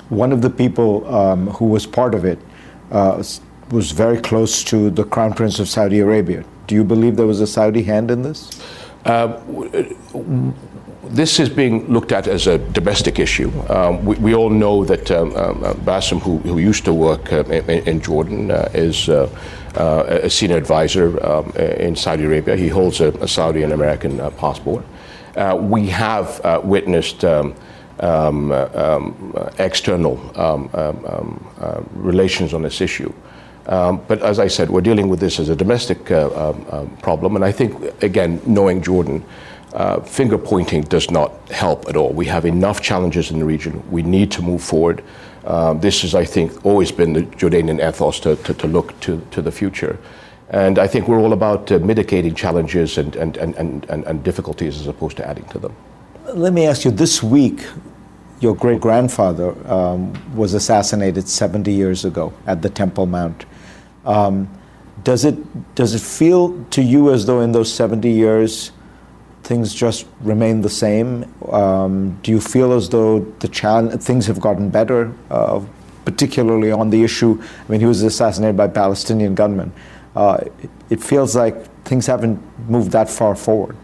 One 0.09 0.33
of 0.33 0.43
the 0.43 0.51
people 0.51 1.07
um, 1.15 1.47
who 1.49 1.67
was 1.67 1.87
part 1.87 2.15
of 2.15 2.25
it 2.25 2.39
was 2.91 3.93
very 3.93 4.19
close 4.19 4.65
to 4.65 4.91
the 4.91 5.05
Crown 5.05 5.35
Prince 5.35 5.61
of 5.61 5.69
Saudi 5.69 6.01
Arabia. 6.01 6.43
Do 6.69 6.75
you 6.75 6.85
believe 6.85 7.17
there 7.17 7.27
was 7.27 7.41
a 7.41 7.47
Saudi 7.47 7.83
hand 7.83 8.11
in 8.11 8.23
this? 8.23 8.51
Uh, 9.07 9.41
this 11.05 11.41
is 11.41 11.49
being 11.49 11.91
looked 11.91 12.13
at 12.13 12.29
as 12.29 12.47
a 12.47 12.59
domestic 12.59 13.19
issue. 13.19 13.51
Um, 13.71 14.05
we, 14.05 14.17
we, 14.17 14.35
all 14.35 14.51
know 14.51 14.85
that 14.85 15.11
um, 15.11 15.35
um, 15.35 15.65
uh, 15.65 15.73
Bassem, 15.73 16.21
who, 16.21 16.37
who, 16.39 16.59
used 16.59 16.85
to 16.85 16.93
work 16.93 17.33
uh, 17.33 17.45
in, 17.45 17.89
in, 17.89 18.01
Jordan, 18.03 18.51
uh, 18.51 18.69
is 18.75 19.09
uh, 19.09 19.31
uh, 19.77 20.05
a 20.07 20.29
senior 20.29 20.59
advisor 20.59 21.25
um, 21.25 21.51
in 21.57 21.97
Saudi 21.97 22.25
Arabia. 22.25 22.55
He 22.55 22.69
holds 22.69 23.01
a, 23.01 23.09
a 23.23 23.29
Saudi 23.29 23.63
and 23.63 23.73
American 23.73 24.19
passport. 24.33 24.85
we 25.57 25.87
have 25.87 26.41
witnessed 26.65 27.25
external 29.59 30.21
uh, 31.61 31.81
relations 31.95 32.53
on 32.53 32.63
this 32.63 32.83
issue. 32.83 33.13
Um, 33.69 34.03
but 34.09 34.23
as 34.23 34.39
I 34.39 34.49
said, 34.49 34.71
we're 34.71 34.81
dealing 34.81 35.09
with 35.09 35.21
this 35.21 35.39
as 35.39 35.51
a 35.51 35.57
domestic 35.57 36.11
uh, 36.11 36.31
um, 36.35 36.67
um, 36.71 36.97
problem. 36.99 37.37
And 37.37 37.45
I 37.45 37.53
think, 37.53 38.03
again, 38.03 38.41
knowing 38.47 38.83
Jordan, 38.83 39.23
uh, 39.75 40.01
finger 40.01 40.39
pointing 40.39 40.83
does 40.83 41.11
not 41.11 41.33
help 41.51 41.87
at 41.89 41.97
all. 41.97 42.11
We 42.11 42.25
have 42.27 42.47
enough 42.47 42.81
challenges 42.81 43.31
in 43.31 43.39
the 43.39 43.45
region. 43.45 43.83
We 43.91 44.03
need 44.03 44.31
to 44.33 44.43
move 44.43 44.63
forward. 44.63 45.05
Um, 45.45 45.81
this 45.81 46.01
has, 46.03 46.15
I 46.15 46.25
think, 46.25 46.65
always 46.65 46.91
been 46.91 47.13
the 47.13 47.23
Jordanian 47.23 47.87
ethos 47.87 48.21
to, 48.21 48.37
to, 48.37 48.55
to, 48.55 48.67
look 48.67 48.99
to, 49.01 49.21
to 49.33 49.43
the 49.43 49.53
future. 49.53 49.99
And 50.49 50.79
I 50.79 50.87
think 50.87 51.07
we're 51.07 51.21
all 51.21 51.35
about 51.35 51.71
uh, 51.71 51.79
mitigating 51.79 52.35
challenges 52.35 52.97
and, 52.97 53.15
and, 53.17 53.37
and, 53.37 53.55
and, 53.57 54.05
and 54.05 54.25
difficulties 54.25 54.81
as 54.81 54.87
opposed 54.87 55.19
to 55.19 55.29
adding 55.29 55.45
to 55.47 55.59
them. 55.59 55.77
Let 56.33 56.55
me 56.55 56.67
ask 56.67 56.87
you 56.87 56.91
this 56.91 57.23
week, 57.23 57.67
your 58.41 58.55
great 58.55 58.81
grandfather 58.81 59.55
um, 59.71 60.15
was 60.35 60.55
assassinated 60.55 61.29
70 61.29 61.71
years 61.73 62.07
ago 62.07 62.33
at 62.47 62.63
the 62.63 62.71
Temple 62.71 63.07
Mount. 63.07 63.45
Um, 64.09 64.49
does 65.05 65.25
it 65.25 65.37
does 65.77 65.95
it 65.95 66.01
feel 66.01 66.65
to 66.71 66.83
you 66.83 67.13
as 67.13 67.27
though 67.27 67.41
in 67.41 67.53
those 67.53 67.73
70 67.73 68.11
years 68.11 68.73
things 69.45 69.73
just 69.73 70.07
remain 70.21 70.63
the 70.63 70.71
same? 70.71 71.25
Um, 71.51 72.19
do 72.23 72.33
you 72.33 72.41
feel 72.41 72.73
as 72.73 72.89
though 72.89 73.21
the 73.39 73.49
challenge, 73.49 74.03
things 74.03 74.27
have 74.27 74.41
gotten 74.41 74.69
better, 74.71 75.13
uh, 75.31 75.65
particularly 76.05 76.73
on 76.73 76.91
the 76.91 77.05
issue? 77.05 77.41
I 77.41 77.71
mean, 77.71 77.81
he 77.81 77.87
was 77.87 78.03
assassinated 78.03 78.57
by 78.57 78.69
Palestinian 78.69 79.35
gunmen. 79.35 79.73
Uh, 80.17 80.39
it, 80.63 80.71
it 80.91 81.03
feels 81.03 81.37
like 81.37 81.57
things 81.85 82.07
haven't 82.07 82.41
moved 82.69 82.91
that 82.93 83.09
far 83.09 83.37
forward. 83.37 83.77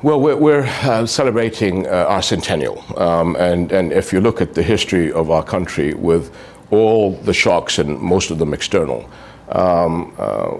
Well, 0.00 0.20
we're, 0.20 0.36
we're 0.36 0.64
uh, 0.84 1.06
celebrating 1.06 1.86
uh, 1.86 2.06
our 2.08 2.22
centennial. 2.22 2.84
Um, 2.96 3.34
and, 3.36 3.72
and 3.72 3.92
if 3.92 4.12
you 4.12 4.20
look 4.20 4.40
at 4.40 4.54
the 4.54 4.62
history 4.62 5.10
of 5.10 5.30
our 5.30 5.42
country 5.42 5.92
with 5.94 6.32
all 6.70 7.12
the 7.12 7.34
shocks, 7.34 7.78
and 7.78 7.98
most 7.98 8.30
of 8.30 8.38
them 8.38 8.52
external. 8.52 9.08
Um, 9.50 10.12
uh, 10.18 10.56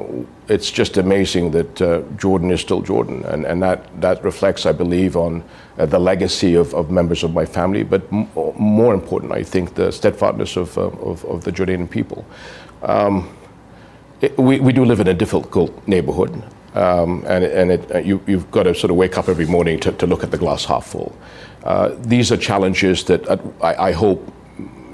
it's 0.49 0.71
just 0.71 0.97
amazing 0.97 1.51
that 1.51 1.83
uh, 1.83 2.01
Jordan 2.17 2.51
is 2.51 2.63
still 2.63 2.81
Jordan, 2.81 3.23
and, 3.27 3.45
and 3.45 3.63
that, 3.63 4.01
that 4.01 4.25
reflects, 4.25 4.65
I 4.65 4.73
believe, 4.73 5.15
on 5.15 5.45
uh, 5.79 5.85
the 5.85 5.99
legacy 5.99 6.55
of, 6.55 6.75
of 6.75 6.91
members 6.91 7.23
of 7.23 7.35
my 7.35 7.45
family, 7.45 7.83
but 7.83 8.03
m- 8.11 8.29
more 8.35 8.95
important, 8.95 9.33
I 9.33 9.43
think, 9.43 9.75
the 9.75 9.93
steadfastness 9.93 10.57
of, 10.57 10.79
uh, 10.79 10.89
of, 10.89 11.23
of, 11.27 11.45
the 11.45 11.53
Jordanian 11.53 11.91
people. 11.91 12.25
Um, 12.83 13.37
it, 14.23 14.37
we, 14.39 14.59
we 14.59 14.73
do 14.73 14.87
live 14.87 15.01
in 15.01 15.09
a 15.09 15.15
difficult 15.15 15.87
neighborhood, 15.87 16.43
um, 16.75 17.25
and, 17.27 17.45
and 17.45 17.73
it, 17.73 17.95
uh, 17.95 17.99
you, 17.99 18.19
have 18.27 18.51
got 18.51 18.63
to 18.63 18.75
sort 18.75 18.91
of 18.91 18.97
wake 18.97 19.19
up 19.19 19.29
every 19.29 19.47
morning 19.47 19.79
to, 19.81 19.93
to 19.93 20.07
look 20.07 20.25
at 20.25 20.31
the 20.31 20.39
glass 20.39 20.65
half 20.65 20.87
full. 20.87 21.15
Uh, 21.65 21.95
these 21.99 22.33
are 22.33 22.39
challenges 22.39 23.05
that 23.05 23.29
I, 23.61 23.89
I 23.89 23.93
hope, 23.93 24.33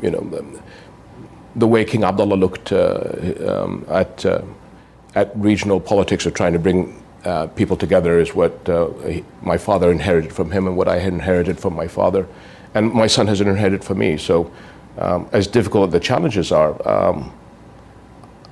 you 0.03 0.11
know, 0.11 0.61
the 1.57 1.67
way 1.67 1.85
King 1.85 2.05
Abdullah 2.05 2.35
looked 2.35 2.73
uh, 2.73 3.05
um, 3.47 3.87
at, 3.88 4.25
uh, 4.27 4.43
at 5.14 5.33
regional 5.37 5.81
politics 5.81 6.27
of 6.27 6.35
trying 6.35 6.53
to 6.53 6.59
bring 6.59 7.03
uh, 7.25 7.47
people 7.49 7.77
together 7.77 8.19
is 8.19 8.35
what 8.35 8.59
he, 9.07 9.25
my 9.43 9.57
father 9.57 9.90
inherited 9.90 10.33
from 10.33 10.51
him 10.51 10.67
and 10.67 10.77
what 10.77 10.88
I 10.88 10.99
had 10.99 11.12
inherited 11.12 11.59
from 11.59 11.75
my 11.75 11.87
father. 11.87 12.27
And 12.75 12.93
my 12.93 13.07
son 13.07 13.29
has 13.29 13.40
inherited 13.40 13.85
from 13.85 13.99
me. 13.99 14.17
So, 14.17 14.51
um, 14.99 15.29
as 15.33 15.47
difficult 15.47 15.88
as 15.88 15.93
the 15.93 16.01
challenges 16.01 16.53
are, 16.53 16.77
um, 16.88 17.33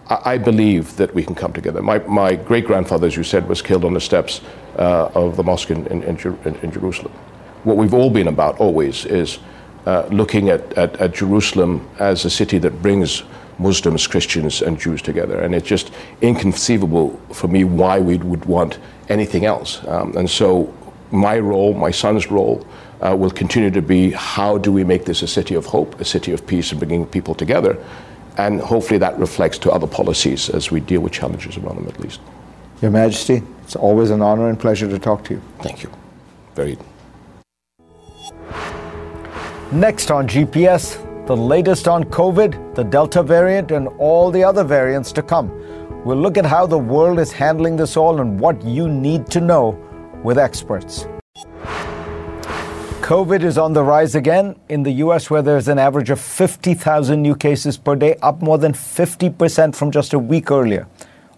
I, 0.09 0.33
I, 0.33 0.39
believe 0.39 0.97
that 0.97 1.15
we 1.15 1.25
can 1.25 1.35
come 1.35 1.53
together. 1.53 1.83
My, 1.83 1.99
my 2.01 2.35
great 2.35 2.67
grandfather, 2.67 3.07
as 3.07 3.17
you 3.17 3.23
said, 3.23 3.49
was 3.49 3.63
killed 3.63 3.85
on 3.85 3.95
the 3.95 4.01
steps 4.01 4.41
uh, 4.77 5.11
of 5.15 5.37
the 5.37 5.43
mosque 5.43 5.71
in, 5.71 5.87
in, 5.87 6.03
in, 6.03 6.55
in 6.63 6.73
Jerusalem. 6.73 7.13
What 7.65 7.77
we've 7.77 7.95
all 7.95 8.11
been 8.11 8.29
about 8.29 8.59
always 8.59 9.05
is 9.07 9.39
uh, 9.87 10.07
looking 10.11 10.49
at, 10.49 10.73
at, 10.75 10.97
at, 10.97 11.13
Jerusalem 11.13 11.89
as 11.99 12.25
a 12.25 12.31
city 12.31 12.59
that 12.59 12.83
brings 12.83 13.25
Muslims, 13.59 14.07
Christians, 14.07 14.63
and 14.63 14.79
Jews 14.79 15.03
together. 15.03 15.41
And 15.41 15.55
it's 15.55 15.67
just 15.67 15.93
inconceivable 16.21 17.21
for 17.33 17.49
me 17.49 17.65
why 17.65 17.99
we 17.99 18.19
would 18.19 18.45
want 18.45 18.79
anything 19.09 19.45
else. 19.45 19.85
Um, 19.87 20.17
and 20.17 20.29
so, 20.29 20.73
my 21.11 21.39
role, 21.39 21.75
my 21.75 21.91
son's 21.91 22.31
role, 22.31 22.67
uh, 23.01 23.17
will 23.17 23.31
continue 23.31 23.71
to 23.71 23.83
be 23.83 24.13
how 24.13 24.59
do 24.59 24.73
we 24.73 24.85
make 24.85 25.05
this 25.05 25.23
a 25.23 25.27
city 25.27 25.55
of 25.55 25.67
hope, 25.67 26.01
a 26.01 26.05
city 26.05 26.33
of 26.33 26.47
peace, 26.47 26.71
and 26.71 26.79
bringing 26.79 27.05
people 27.05 27.35
together. 27.35 27.77
And 28.39 28.61
hopefully 28.61 28.99
that 28.99 29.19
reflects 29.19 29.59
to 29.59 29.71
other 29.71 29.87
policies 29.87 30.49
as 30.49 30.71
we 30.71 30.81
deal 30.81 31.01
with 31.01 31.13
challenges 31.13 31.57
around 31.57 31.77
the 31.77 31.83
Middle 31.83 32.07
East. 32.07 32.21
Your 32.81 32.91
Majesty, 32.91 33.43
it's 33.63 33.77
always 33.77 34.11
an 34.11 34.23
honor 34.23 34.49
and 34.49 34.59
pleasure 34.59 34.89
to 34.89 34.99
talk 34.99 35.25
to 35.25 35.35
you. 35.35 35.43
Thank 35.61 35.83
you. 35.83 35.91
Very. 36.55 36.79
Next 39.73 40.11
on 40.11 40.29
GPS, 40.29 40.99
the 41.27 41.35
latest 41.35 41.89
on 41.89 42.05
COVID, 42.05 42.75
the 42.75 42.85
Delta 42.85 43.23
variant, 43.23 43.71
and 43.71 43.89
all 43.99 44.31
the 44.31 44.45
other 44.45 44.65
variants 44.65 45.13
to 45.13 45.23
come. 45.23 45.49
We'll 46.05 46.19
look 46.19 46.37
at 46.37 46.45
how 46.45 46.67
the 46.67 46.77
world 46.77 47.19
is 47.19 47.33
handling 47.33 47.77
this 47.77 47.97
all 47.97 48.21
and 48.21 48.39
what 48.39 48.63
you 48.63 48.87
need 48.87 49.29
to 49.29 49.41
know 49.41 49.71
with 50.23 50.37
experts. 50.37 51.07
COVID 53.01 53.43
is 53.43 53.57
on 53.57 53.73
the 53.73 53.83
rise 53.83 54.15
again 54.15 54.57
in 54.69 54.83
the 54.83 54.93
US, 55.05 55.31
where 55.31 55.41
there's 55.41 55.69
an 55.69 55.79
average 55.79 56.11
of 56.11 56.21
50,000 56.21 57.23
new 57.23 57.35
cases 57.35 57.79
per 57.79 57.97
day, 57.97 58.17
up 58.17 58.43
more 58.43 58.59
than 58.59 58.75
50% 58.75 59.75
from 59.75 59.91
just 59.91 60.13
a 60.13 60.19
week 60.19 60.51
earlier. 60.51 60.87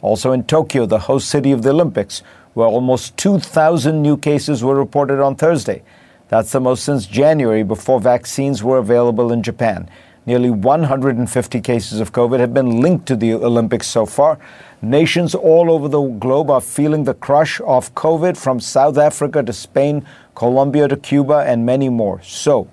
Also 0.03 0.33
in 0.33 0.43
Tokyo, 0.43 0.87
the 0.87 0.99
host 0.99 1.29
city 1.29 1.53
of 1.53 1.63
the 1.63 1.71
Olympics, 1.71 2.25
where 2.55 2.67
almost 2.67 3.17
2,000 3.17 4.03
new 4.03 4.17
cases 4.17 4.65
were 4.65 4.75
reported 4.75 5.21
on 5.21 5.37
Thursday. 5.37 5.85
That's 6.29 6.53
the 6.53 6.61
most 6.61 6.85
since 6.85 7.07
January 7.07 7.63
before 7.63 8.01
vaccines 8.01 8.63
were 8.63 8.79
available 8.79 9.31
in 9.33 9.43
Japan. 9.43 9.89
Nearly 10.27 10.49
150 10.49 11.61
cases 11.61 12.01
of 12.01 12.13
COVID 12.13 12.41
have 12.41 12.55
been 12.55 12.81
linked 12.81 13.07
to 13.07 13.17
the 13.17 13.35
Olympics 13.35 13.87
so 13.87 14.07
far. 14.07 14.39
Nations 14.81 15.35
all 15.35 15.71
over 15.71 15.87
the 15.87 16.01
globe 16.01 16.49
are 16.49 16.63
feeling 16.63 17.05
the 17.05 17.13
crush 17.13 17.61
of 17.61 17.95
COVID 17.95 18.39
from 18.39 18.59
South 18.59 18.97
Africa 18.97 19.43
to 19.43 19.53
Spain, 19.53 20.07
Colombia 20.35 20.89
to 20.89 20.97
Cuba, 20.97 21.45
and 21.47 21.67
many 21.67 21.91
more. 21.91 22.23
So, 22.23 22.69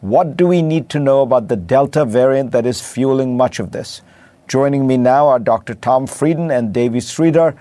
what 0.00 0.36
do 0.36 0.46
we 0.46 0.62
need 0.62 0.88
to 0.90 0.98
know 0.98 1.20
about 1.20 1.48
the 1.48 1.56
Delta 1.56 2.06
variant 2.06 2.52
that 2.52 2.64
is 2.64 2.80
fueling 2.80 3.36
much 3.36 3.60
of 3.60 3.72
this? 3.72 4.00
Joining 4.48 4.86
me 4.86 4.96
now 4.96 5.28
are 5.28 5.38
Dr. 5.38 5.74
Tom 5.74 6.06
Frieden 6.06 6.50
and 6.50 6.72
Devi 6.72 7.00
Sridhar. 7.00 7.54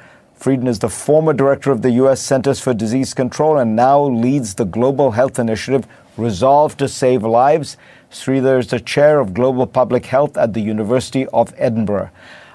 Frieden 0.44 0.68
is 0.68 0.80
the 0.80 0.90
former 0.90 1.32
director 1.32 1.72
of 1.72 1.84
the 1.84 1.92
U.S. 1.92 2.20
Centers 2.22 2.60
for 2.60 2.74
Disease 2.74 3.14
Control 3.14 3.60
and 3.60 3.78
now 3.78 4.04
leads 4.04 4.56
the 4.56 4.66
Global 4.66 5.12
Health 5.12 5.40
Initiative, 5.40 5.88
Resolve 6.18 6.76
to 6.76 6.90
Save 6.90 7.24
Lives. 7.24 7.78
Sridhar 8.12 8.60
is 8.60 8.68
the 8.68 8.82
chair 8.82 9.22
of 9.22 9.34
Global 9.34 9.66
Public 9.66 10.06
Health 10.06 10.36
at 10.36 10.54
the 10.54 10.60
University 10.60 11.26
of 11.28 11.54
Edinburgh. 11.58 12.10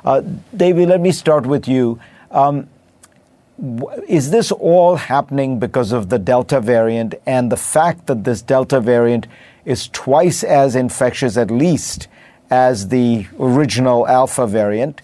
Uh, 0.05 0.20
Devi, 0.55 0.85
let 0.85 1.01
me 1.01 1.11
start 1.12 1.46
with 1.46 1.66
you. 1.66 1.98
Um, 2.31 2.68
is 4.07 4.33
this 4.33 4.53
all 4.53 4.96
happening 4.96 5.59
because 5.59 5.90
of 5.90 6.11
the 6.11 6.18
Delta 6.18 6.61
variant 6.61 7.14
and 7.24 7.51
the 7.51 7.57
fact 7.57 8.07
that 8.09 8.22
this 8.22 8.42
Delta 8.42 8.81
variant 8.83 9.27
is 9.64 9.88
twice 9.88 10.44
as 10.44 10.77
infectious, 10.77 11.38
at 11.38 11.51
least, 11.51 12.07
as 12.51 12.88
the 12.88 13.27
original 13.40 14.07
Alpha 14.07 14.46
variant? 14.46 15.01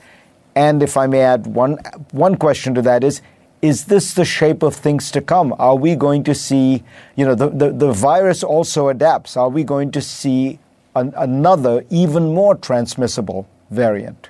And 0.54 0.82
if 0.82 0.96
I 0.96 1.06
may 1.06 1.20
add 1.20 1.46
one, 1.46 1.78
one 2.12 2.36
question 2.36 2.74
to 2.74 2.82
that 2.82 3.02
is, 3.02 3.20
is 3.60 3.86
this 3.86 4.12
the 4.12 4.26
shape 4.26 4.62
of 4.62 4.74
things 4.74 5.10
to 5.12 5.20
come? 5.22 5.54
Are 5.58 5.76
we 5.76 5.96
going 5.96 6.22
to 6.24 6.34
see, 6.34 6.82
you 7.16 7.24
know, 7.24 7.34
the, 7.34 7.48
the, 7.48 7.72
the 7.72 7.92
virus 7.92 8.42
also 8.42 8.88
adapts. 8.88 9.36
Are 9.36 9.48
we 9.48 9.64
going 9.64 9.90
to 9.92 10.02
see 10.02 10.58
an, 10.94 11.14
another, 11.16 11.84
even 11.88 12.34
more 12.34 12.54
transmissible 12.54 13.48
variant? 13.70 14.28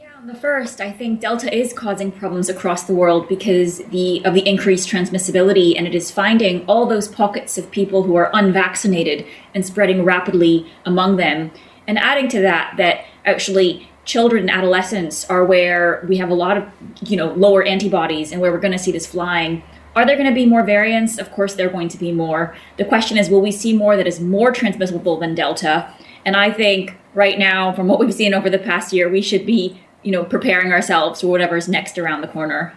Yeah, 0.00 0.08
on 0.16 0.26
the 0.26 0.34
first, 0.34 0.80
I 0.80 0.90
think 0.90 1.20
Delta 1.20 1.56
is 1.56 1.72
causing 1.72 2.10
problems 2.10 2.48
across 2.48 2.82
the 2.82 2.92
world 2.92 3.28
because 3.28 3.78
the, 3.90 4.20
of 4.24 4.34
the 4.34 4.46
increased 4.46 4.88
transmissibility, 4.88 5.78
and 5.78 5.86
it 5.86 5.94
is 5.94 6.10
finding 6.10 6.66
all 6.66 6.86
those 6.86 7.06
pockets 7.06 7.56
of 7.56 7.70
people 7.70 8.02
who 8.02 8.16
are 8.16 8.30
unvaccinated 8.34 9.24
and 9.54 9.64
spreading 9.64 10.04
rapidly 10.04 10.66
among 10.84 11.16
them. 11.16 11.52
And 11.86 11.98
adding 12.00 12.28
to 12.30 12.40
that, 12.40 12.74
that 12.78 13.04
actually 13.24 13.88
children 14.06 14.42
and 14.42 14.50
adolescents 14.50 15.28
are 15.28 15.44
where 15.44 16.06
we 16.08 16.16
have 16.16 16.30
a 16.30 16.34
lot 16.34 16.56
of 16.56 16.64
you 17.02 17.16
know 17.16 17.34
lower 17.34 17.62
antibodies 17.62 18.32
and 18.32 18.40
where 18.40 18.50
we're 18.50 18.60
going 18.60 18.72
to 18.72 18.78
see 18.78 18.92
this 18.92 19.06
flying. 19.06 19.62
Are 19.94 20.06
there 20.06 20.16
going 20.16 20.28
to 20.28 20.34
be 20.34 20.46
more 20.46 20.62
variants? 20.62 21.18
Of 21.18 21.30
course 21.32 21.54
there 21.54 21.66
are 21.66 21.72
going 21.72 21.88
to 21.88 21.98
be 21.98 22.12
more. 22.12 22.54
The 22.78 22.84
question 22.84 23.18
is 23.18 23.28
will 23.28 23.42
we 23.42 23.52
see 23.52 23.76
more 23.76 23.96
that 23.96 24.06
is 24.06 24.20
more 24.20 24.52
transmissible 24.52 25.18
than 25.18 25.34
delta? 25.34 25.92
And 26.24 26.36
i 26.36 26.50
think 26.50 26.96
right 27.14 27.38
now 27.38 27.72
from 27.72 27.86
what 27.86 28.00
we've 28.00 28.14
seen 28.14 28.34
over 28.34 28.50
the 28.50 28.58
past 28.58 28.92
year 28.92 29.08
we 29.08 29.22
should 29.22 29.46
be 29.46 29.80
you 30.02 30.12
know 30.12 30.24
preparing 30.24 30.72
ourselves 30.72 31.20
for 31.20 31.28
whatever's 31.28 31.68
next 31.68 31.98
around 31.98 32.20
the 32.22 32.28
corner. 32.28 32.74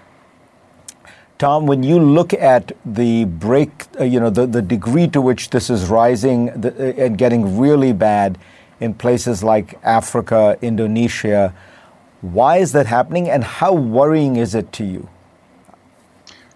Tom, 1.39 1.67
when 1.67 1.83
you 1.83 1.97
look 1.97 2.33
at 2.33 2.73
the 2.85 3.23
break, 3.23 3.85
uh, 3.97 4.03
you 4.03 4.19
know, 4.19 4.29
the, 4.29 4.45
the 4.45 4.61
degree 4.61 5.07
to 5.07 5.21
which 5.21 5.51
this 5.51 5.69
is 5.69 5.87
rising 5.87 6.47
the, 6.47 6.69
uh, 6.77 7.05
and 7.05 7.17
getting 7.17 7.57
really 7.57 7.93
bad, 7.93 8.37
in 8.79 8.93
places 8.93 9.43
like 9.43 9.79
Africa, 9.83 10.57
Indonesia. 10.61 11.53
Why 12.21 12.57
is 12.57 12.71
that 12.73 12.85
happening, 12.85 13.29
and 13.29 13.43
how 13.43 13.73
worrying 13.73 14.35
is 14.35 14.55
it 14.55 14.71
to 14.73 14.83
you? 14.83 15.09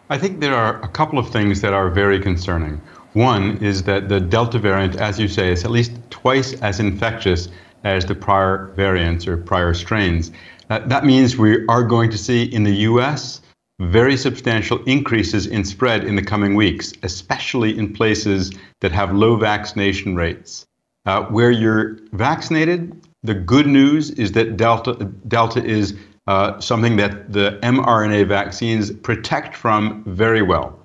I 0.10 0.18
think 0.18 0.42
there 0.42 0.56
are 0.56 0.82
a 0.82 0.88
couple 0.88 1.18
of 1.18 1.30
things 1.30 1.62
that 1.62 1.74
are 1.74 1.90
very 1.90 2.20
concerning. 2.20 2.82
One 3.14 3.58
is 3.58 3.84
that 3.84 4.10
the 4.10 4.20
Delta 4.20 4.60
variant, 4.60 4.96
as 4.96 5.20
you 5.20 5.28
say, 5.28 5.52
is 5.52 5.64
at 5.64 5.72
least 5.72 5.92
twice 6.10 6.54
as 6.62 6.80
infectious 6.80 7.50
as 7.84 8.06
the 8.06 8.16
prior 8.16 8.72
variants 8.76 9.28
or 9.28 9.38
prior 9.38 9.74
strains. 9.74 10.32
Uh, 10.70 10.80
that 10.80 11.06
means 11.06 11.38
we 11.38 11.66
are 11.68 11.84
going 11.84 12.10
to 12.10 12.18
see 12.18 12.44
in 12.44 12.64
the 12.64 12.76
US 12.90 13.42
very 13.80 14.16
substantial 14.18 14.84
increases 14.86 15.48
in 15.48 15.64
spread 15.64 16.04
in 16.04 16.16
the 16.16 16.24
coming 16.24 16.56
weeks, 16.56 16.94
especially 17.04 17.78
in 17.78 17.94
places 17.94 18.52
that 18.82 18.92
have 18.92 19.14
low 19.14 19.36
vaccination 19.36 20.16
rates. 20.16 20.66
Uh, 21.06 21.24
where 21.26 21.52
you're 21.52 22.00
vaccinated, 22.14 23.08
the 23.24 23.34
good 23.34 23.68
news 23.68 24.12
is 24.12 24.32
that 24.34 24.56
Delta, 24.56 24.94
Delta 25.28 25.64
is 25.64 25.96
uh, 26.28 26.60
something 26.62 26.96
that 26.96 27.32
the 27.32 27.60
mRNA 27.62 28.28
vaccines 28.28 28.92
protect 28.92 29.56
from 29.56 30.04
very 30.06 30.42
well. 30.42 30.80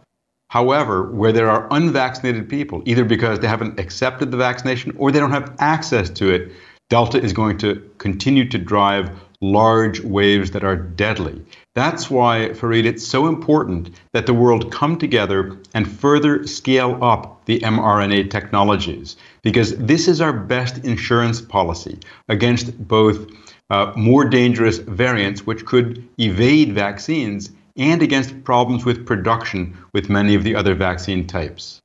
However, 0.50 1.12
where 1.12 1.31
there 1.31 1.48
are 1.48 1.68
unvaccinated 1.70 2.48
people, 2.48 2.83
either 2.87 3.04
because 3.04 3.38
they 3.38 3.46
haven't 3.46 3.78
accepted 3.78 4.31
the 4.31 4.37
vaccination 4.37 4.92
or 4.96 5.12
they 5.12 5.20
don't 5.20 5.31
have 5.31 5.54
access 5.59 6.11
to 6.11 6.33
it, 6.33 6.52
Delta 6.88 7.20
is 7.20 7.33
going 7.33 7.59
to 7.59 7.88
continue 7.98 8.48
to 8.48 8.59
drive 8.59 9.11
large 9.40 10.01
waves 10.01 10.51
that 10.51 10.64
are 10.64 10.77
deadly. 10.77 11.40
That's 11.74 12.11
why, 12.11 12.48
Fareed, 12.51 12.85
it's 12.85 13.07
so 13.07 13.27
important 13.27 13.90
that 14.12 14.27
the 14.27 14.35
world 14.35 14.72
come 14.72 14.98
together 14.98 15.57
and 15.74 15.90
further 15.90 16.46
scale 16.46 16.98
up 17.03 17.44
the 17.44 17.61
mRNA 17.61 18.31
technologies, 18.31 19.16
because 19.42 19.77
this 19.77 20.09
is 20.09 20.20
our 20.20 20.33
best 20.33 20.79
insurance 20.85 21.40
policy 21.40 21.98
against 22.29 22.87
both 22.88 23.31
uh, 23.70 23.92
more 23.96 24.24
dangerous 24.24 24.79
variants, 24.79 25.46
which 25.46 25.64
could 25.64 26.07
evade 26.18 26.72
vaccines, 26.72 27.53
and 27.77 28.03
against 28.03 28.42
problems 28.42 28.85
with 28.85 29.07
production 29.07 29.77
with 29.94 30.11
many 30.11 30.35
of 30.35 30.42
the 30.42 30.57
other 30.57 30.74
vaccine 30.74 31.27
types. 31.27 31.81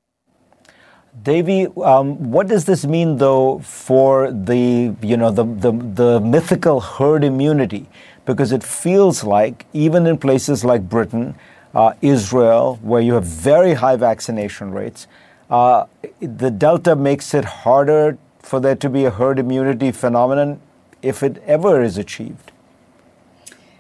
Devi, 1.22 1.68
um, 1.84 2.32
what 2.32 2.48
does 2.48 2.66
this 2.66 2.86
mean, 2.86 3.18
though, 3.18 3.60
for 3.60 4.32
the 4.32 4.96
you 5.02 5.16
know 5.16 5.30
the, 5.30 5.44
the 5.44 5.72
the 5.72 6.20
mythical 6.20 6.82
herd 6.82 7.24
immunity? 7.24 7.88
Because 8.26 8.52
it 8.52 8.64
feels 8.64 9.24
like 9.24 9.66
even 9.74 10.08
in 10.08 10.18
places 10.18 10.66
like 10.66 10.90
Britain, 10.90 11.36
uh, 11.76 11.94
Israel, 12.02 12.80
where 12.82 13.02
you 13.02 13.14
have 13.14 13.26
very 13.26 13.76
high 13.76 13.96
vaccination 13.96 14.72
rates, 14.72 15.08
uh, 15.50 15.86
the 16.20 16.50
Delta 16.50 16.96
makes 16.96 17.34
it 17.34 17.46
harder 17.46 18.18
for 18.40 18.60
there 18.60 18.76
to 18.76 18.90
be 18.90 19.06
a 19.06 19.12
herd 19.12 19.38
immunity 19.38 19.92
phenomenon 19.92 20.60
if 21.02 21.22
it 21.22 21.44
ever 21.46 21.84
is 21.84 21.98
achieved. 21.98 22.53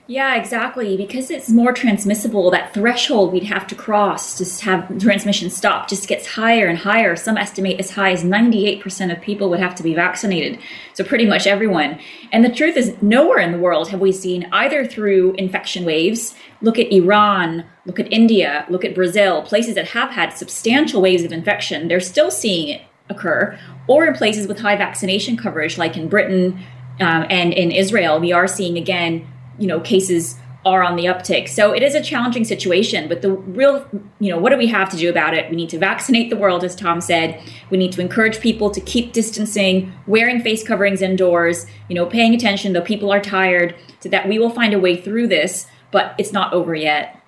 Yeah, 0.05 0.35
exactly. 0.35 0.97
Because 0.97 1.31
it's 1.31 1.49
more 1.49 1.71
transmissible, 1.71 2.51
that 2.51 2.73
threshold 2.73 3.31
we'd 3.31 3.43
have 3.43 3.65
to 3.67 3.75
cross 3.75 4.37
to 4.37 4.65
have 4.65 4.99
transmission 4.99 5.49
stop 5.49 5.87
just 5.87 6.09
gets 6.09 6.27
higher 6.27 6.67
and 6.67 6.77
higher. 6.77 7.15
Some 7.15 7.37
estimate 7.37 7.79
as 7.79 7.91
high 7.91 8.11
as 8.11 8.21
98% 8.21 9.15
of 9.15 9.21
people 9.21 9.49
would 9.49 9.61
have 9.61 9.75
to 9.75 9.83
be 9.83 9.93
vaccinated. 9.93 10.59
So, 10.93 11.05
pretty 11.05 11.25
much 11.25 11.47
everyone. 11.47 11.99
And 12.33 12.43
the 12.43 12.49
truth 12.49 12.75
is, 12.75 13.01
nowhere 13.01 13.39
in 13.39 13.53
the 13.53 13.57
world 13.57 13.89
have 13.89 14.01
we 14.01 14.11
seen 14.11 14.49
either 14.51 14.85
through 14.85 15.33
infection 15.33 15.85
waves. 15.85 16.35
Look 16.61 16.77
at 16.77 16.91
Iran, 16.91 17.65
look 17.85 17.99
at 17.99 18.11
India, 18.11 18.65
look 18.69 18.83
at 18.83 18.95
Brazil, 18.95 19.41
places 19.41 19.75
that 19.75 19.89
have 19.89 20.11
had 20.11 20.33
substantial 20.33 21.01
waves 21.01 21.23
of 21.23 21.31
infection. 21.31 21.87
They're 21.87 22.01
still 22.01 22.29
seeing 22.29 22.67
it 22.67 22.81
occur, 23.09 23.57
or 23.87 24.05
in 24.05 24.13
places 24.13 24.47
with 24.47 24.59
high 24.59 24.75
vaccination 24.75 25.37
coverage, 25.37 25.77
like 25.77 25.97
in 25.97 26.07
Britain 26.07 26.59
um, 26.99 27.25
and 27.29 27.53
in 27.53 27.71
Israel, 27.71 28.19
we 28.19 28.31
are 28.31 28.47
seeing 28.47 28.77
again 28.77 29.27
you 29.59 29.67
know 29.67 29.79
cases 29.79 30.37
are 30.65 30.81
on 30.81 30.95
the 30.95 31.05
uptick. 31.05 31.49
So 31.49 31.73
it 31.73 31.83
is 31.83 31.93
a 31.93 32.01
challenging 32.01 32.45
situation, 32.45 33.09
but 33.09 33.21
the 33.21 33.31
real, 33.31 33.85
you 34.19 34.29
know, 34.29 34.37
what 34.37 34.49
do 34.49 34.57
we 34.57 34.67
have 34.67 34.89
to 34.91 34.97
do 34.97 35.09
about 35.09 35.33
it? 35.33 35.49
We 35.49 35.57
need 35.57 35.69
to 35.71 35.77
vaccinate 35.77 36.29
the 36.29 36.37
world, 36.37 36.63
as 36.63 36.73
Tom 36.73 37.01
said. 37.01 37.41
We 37.69 37.77
need 37.77 37.91
to 37.93 38.01
encourage 38.01 38.39
people 38.39 38.69
to 38.71 38.79
keep 38.79 39.11
distancing, 39.11 39.91
wearing 40.07 40.41
face 40.41 40.65
coverings 40.65 41.01
indoors, 41.01 41.65
you 41.89 41.95
know, 41.95 42.05
paying 42.05 42.33
attention, 42.33 42.71
though 42.71 42.81
people 42.81 43.11
are 43.11 43.19
tired, 43.19 43.75
so 43.99 44.07
that 44.09 44.27
we 44.27 44.39
will 44.39 44.49
find 44.49 44.73
a 44.73 44.79
way 44.79 44.95
through 44.95 45.27
this, 45.27 45.67
but 45.91 46.15
it's 46.17 46.31
not 46.31 46.53
over 46.53 46.73
yet. 46.73 47.19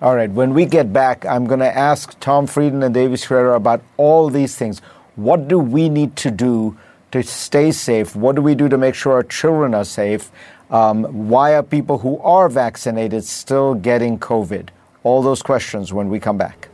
All 0.00 0.16
right. 0.16 0.30
When 0.30 0.52
we 0.52 0.66
get 0.66 0.92
back, 0.92 1.24
I'm 1.24 1.46
going 1.46 1.60
to 1.60 1.76
ask 1.76 2.18
Tom 2.20 2.46
Frieden 2.46 2.82
and 2.82 2.92
Devi 2.92 3.14
Sridhar 3.14 3.56
about 3.56 3.82
all 3.96 4.28
these 4.28 4.56
things. 4.56 4.80
What 5.14 5.48
do 5.48 5.58
we 5.58 5.88
need 5.88 6.16
to 6.16 6.30
do 6.30 6.76
to 7.12 7.22
stay 7.22 7.72
safe? 7.72 8.14
What 8.14 8.36
do 8.36 8.42
we 8.42 8.54
do 8.54 8.68
to 8.68 8.76
make 8.76 8.94
sure 8.94 9.14
our 9.14 9.22
children 9.22 9.72
are 9.72 9.84
safe? 9.84 10.30
Um, 10.70 11.28
why 11.28 11.54
are 11.54 11.62
people 11.62 11.98
who 11.98 12.18
are 12.18 12.48
vaccinated 12.48 13.24
still 13.24 13.74
getting 13.74 14.18
COVID? 14.18 14.70
All 15.04 15.22
those 15.22 15.40
questions 15.40 15.92
when 15.92 16.08
we 16.08 16.18
come 16.18 16.36
back. 16.36 16.68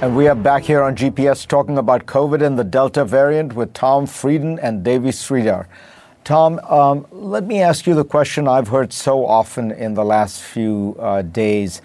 And 0.00 0.16
we 0.16 0.28
are 0.28 0.34
back 0.34 0.62
here 0.62 0.82
on 0.82 0.96
GPS 0.96 1.46
talking 1.46 1.76
about 1.76 2.06
COVID 2.06 2.40
and 2.40 2.58
the 2.58 2.64
Delta 2.64 3.04
variant 3.04 3.52
with 3.52 3.74
Tom 3.74 4.06
Frieden 4.06 4.58
and 4.60 4.82
Devi 4.82 5.10
Sridhar. 5.10 5.66
Tom, 6.24 6.58
um, 6.60 7.06
let 7.10 7.44
me 7.44 7.60
ask 7.60 7.86
you 7.86 7.94
the 7.94 8.04
question 8.04 8.48
I've 8.48 8.68
heard 8.68 8.92
so 8.94 9.26
often 9.26 9.70
in 9.70 9.92
the 9.92 10.04
last 10.04 10.40
few 10.40 10.96
uh, 10.98 11.20
days. 11.20 11.82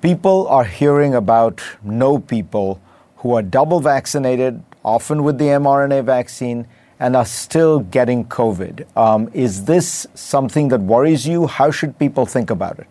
People 0.00 0.48
are 0.48 0.64
hearing 0.64 1.14
about 1.14 1.62
no 1.82 2.18
people 2.18 2.80
who 3.18 3.34
are 3.34 3.42
double 3.42 3.80
vaccinated, 3.80 4.62
often 4.82 5.22
with 5.22 5.36
the 5.36 5.46
mRNA 5.46 6.04
vaccine, 6.04 6.66
and 7.00 7.16
are 7.16 7.24
still 7.24 7.80
getting 7.80 8.24
COVID. 8.24 8.86
Um, 8.96 9.30
is 9.32 9.64
this 9.64 10.06
something 10.14 10.68
that 10.68 10.80
worries 10.80 11.26
you? 11.26 11.46
How 11.46 11.70
should 11.70 11.98
people 11.98 12.26
think 12.26 12.50
about 12.50 12.78
it? 12.78 12.86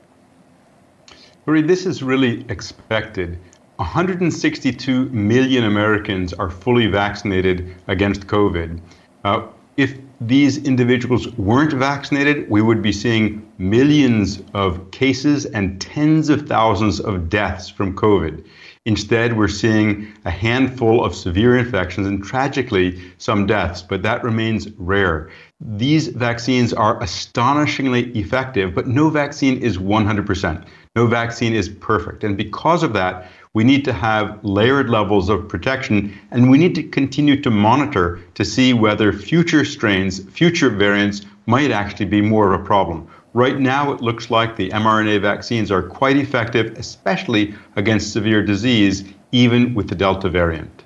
Marie, 1.45 1.61
this 1.61 1.85
is 1.85 2.01
really 2.01 2.45
expected. 2.49 3.37
162 3.77 5.09
million 5.09 5.65
Americans 5.65 6.33
are 6.33 6.49
fully 6.49 6.87
vaccinated 6.87 7.75
against 7.87 8.25
COVID. 8.27 8.79
Uh, 9.23 9.47
if 9.77 9.97
these 10.21 10.57
individuals 10.65 11.27
weren't 11.37 11.73
vaccinated, 11.73 12.49
we 12.49 12.61
would 12.61 12.81
be 12.81 12.91
seeing 12.91 13.51
millions 13.57 14.41
of 14.53 14.91
cases 14.91 15.45
and 15.45 15.79
tens 15.81 16.29
of 16.29 16.47
thousands 16.47 16.99
of 16.99 17.29
deaths 17.29 17.69
from 17.69 17.95
COVID. 17.95 18.45
Instead, 18.85 19.35
we're 19.35 19.47
seeing 19.47 20.07
a 20.25 20.29
handful 20.29 21.03
of 21.03 21.15
severe 21.15 21.57
infections 21.57 22.05
and 22.05 22.23
tragically 22.23 23.01
some 23.17 23.47
deaths, 23.47 23.81
but 23.81 24.03
that 24.03 24.23
remains 24.23 24.69
rare. 24.77 25.31
These 25.59 26.09
vaccines 26.09 26.71
are 26.71 27.01
astonishingly 27.01 28.11
effective, 28.11 28.75
but 28.75 28.87
no 28.87 29.09
vaccine 29.09 29.57
is 29.57 29.79
100%. 29.79 30.65
No 30.95 31.07
vaccine 31.07 31.53
is 31.53 31.67
perfect. 31.67 32.23
And 32.23 32.37
because 32.37 32.83
of 32.83 32.93
that, 32.93 33.27
we 33.55 33.63
need 33.63 33.85
to 33.85 33.93
have 33.93 34.43
layered 34.43 34.89
levels 34.89 35.29
of 35.29 35.47
protection, 35.47 36.13
and 36.31 36.51
we 36.51 36.57
need 36.57 36.75
to 36.75 36.83
continue 36.83 37.41
to 37.41 37.49
monitor 37.49 38.19
to 38.33 38.43
see 38.43 38.73
whether 38.73 39.13
future 39.13 39.63
strains, 39.63 40.19
future 40.25 40.69
variants 40.69 41.21
might 41.45 41.71
actually 41.71 42.05
be 42.05 42.19
more 42.19 42.53
of 42.53 42.59
a 42.59 42.63
problem. 42.63 43.07
Right 43.33 43.57
now, 43.57 43.93
it 43.93 44.01
looks 44.01 44.29
like 44.29 44.57
the 44.57 44.69
mRNA 44.71 45.21
vaccines 45.21 45.71
are 45.71 45.81
quite 45.81 46.17
effective, 46.17 46.77
especially 46.77 47.55
against 47.77 48.11
severe 48.11 48.43
disease, 48.43 49.05
even 49.31 49.73
with 49.73 49.87
the 49.87 49.95
Delta 49.95 50.29
variant. 50.29 50.83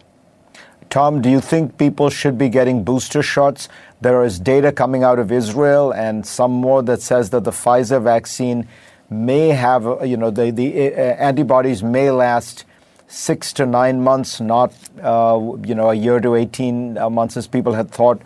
Tom, 0.92 1.22
do 1.22 1.30
you 1.30 1.42
think 1.42 1.78
people 1.80 2.12
should 2.12 2.38
be 2.38 2.50
getting 2.50 2.84
booster 2.84 3.24
shots? 3.24 3.68
There 4.02 4.24
is 4.24 4.40
data 4.40 4.72
coming 4.72 5.04
out 5.04 5.18
of 5.18 5.32
Israel 5.32 5.92
and 5.92 6.26
some 6.26 6.52
more 6.52 6.84
that 6.84 7.02
says 7.02 7.32
that 7.32 7.46
the 7.46 7.52
Pfizer 7.52 8.02
vaccine 8.02 8.68
may 9.10 9.50
have, 9.50 9.84
you 10.06 10.18
know, 10.18 10.30
the, 10.30 10.52
the 10.52 10.94
uh, 10.94 11.00
antibodies 11.00 11.84
may 11.84 12.12
last 12.12 12.66
six 13.08 13.52
to 13.54 13.66
nine 13.66 14.02
months, 14.02 14.40
not, 14.40 14.74
uh, 15.02 15.40
you 15.66 15.74
know, 15.74 15.90
a 15.90 15.96
year 15.96 16.20
to 16.20 16.36
18 16.36 16.98
uh, 16.98 17.10
months 17.10 17.36
as 17.38 17.48
people 17.48 17.74
had 17.74 17.90
thought 17.90 18.22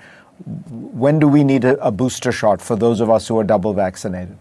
when 0.46 1.20
do 1.20 1.28
we 1.28 1.44
need 1.44 1.64
a, 1.64 1.82
a 1.86 1.92
booster 1.92 2.32
shot 2.32 2.62
for 2.62 2.76
those 2.76 3.00
of 3.00 3.10
us 3.10 3.28
who 3.28 3.38
are 3.40 3.44
double 3.44 3.74
vaccinated? 3.74 4.38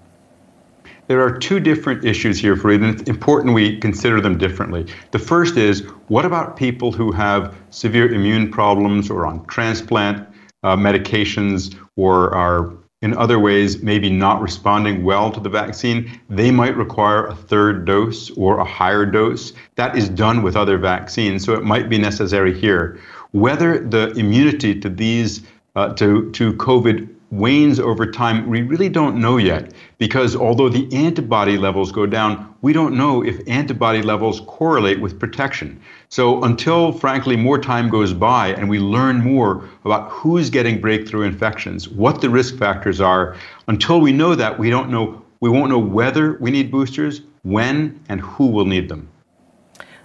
There 1.08 1.20
are 1.20 1.36
two 1.36 1.60
different 1.60 2.04
issues 2.04 2.38
here, 2.38 2.56
Fareed, 2.56 2.76
and 2.76 2.98
it's 2.98 3.08
important 3.08 3.54
we 3.54 3.78
consider 3.78 4.20
them 4.20 4.38
differently. 4.38 4.86
The 5.10 5.18
first 5.18 5.56
is 5.56 5.80
what 6.08 6.24
about 6.24 6.56
people 6.56 6.92
who 6.92 7.12
have 7.12 7.56
severe 7.70 8.12
immune 8.12 8.50
problems 8.50 9.10
or 9.10 9.26
on 9.26 9.44
transplant 9.46 10.26
uh, 10.62 10.76
medications 10.76 11.76
or 11.96 12.34
are 12.34 12.72
in 13.02 13.16
other 13.16 13.38
ways 13.38 13.82
maybe 13.82 14.08
not 14.08 14.40
responding 14.40 15.04
well 15.04 15.30
to 15.30 15.40
the 15.40 15.50
vaccine? 15.50 16.20
They 16.30 16.50
might 16.50 16.76
require 16.76 17.26
a 17.26 17.34
third 17.34 17.84
dose 17.84 18.30
or 18.30 18.58
a 18.58 18.64
higher 18.64 19.04
dose. 19.04 19.52
That 19.74 19.96
is 19.96 20.08
done 20.08 20.42
with 20.42 20.56
other 20.56 20.78
vaccines, 20.78 21.44
so 21.44 21.52
it 21.52 21.64
might 21.64 21.88
be 21.88 21.98
necessary 21.98 22.58
here. 22.58 22.98
Whether 23.32 23.78
the 23.78 24.10
immunity 24.12 24.78
to 24.80 24.88
these 24.88 25.42
uh, 25.74 25.92
to, 25.94 26.30
to 26.32 26.52
COVID 26.54 27.08
wanes 27.32 27.80
over 27.80 28.04
time, 28.04 28.46
we 28.46 28.60
really 28.60 28.90
don't 28.90 29.16
know 29.16 29.38
yet 29.38 29.72
because 29.96 30.36
although 30.36 30.68
the 30.68 30.86
antibody 30.94 31.56
levels 31.56 31.90
go 31.90 32.04
down, 32.04 32.54
we 32.60 32.74
don't 32.74 32.94
know 32.94 33.24
if 33.24 33.40
antibody 33.48 34.02
levels 34.02 34.42
correlate 34.46 35.00
with 35.00 35.18
protection. 35.18 35.80
So 36.10 36.44
until, 36.44 36.92
frankly, 36.92 37.34
more 37.34 37.58
time 37.58 37.88
goes 37.88 38.12
by 38.12 38.48
and 38.48 38.68
we 38.68 38.78
learn 38.78 39.24
more 39.24 39.66
about 39.86 40.10
who's 40.10 40.50
getting 40.50 40.78
breakthrough 40.78 41.22
infections, 41.22 41.88
what 41.88 42.20
the 42.20 42.28
risk 42.28 42.58
factors 42.58 43.00
are, 43.00 43.34
until 43.66 43.98
we 44.02 44.12
know 44.12 44.34
that, 44.34 44.58
we 44.58 44.68
don't 44.68 44.90
know, 44.90 45.22
we 45.40 45.48
won't 45.48 45.70
know 45.70 45.78
whether 45.78 46.34
we 46.34 46.50
need 46.50 46.70
boosters, 46.70 47.22
when, 47.44 47.98
and 48.10 48.20
who 48.20 48.46
will 48.48 48.66
need 48.66 48.90
them. 48.90 49.08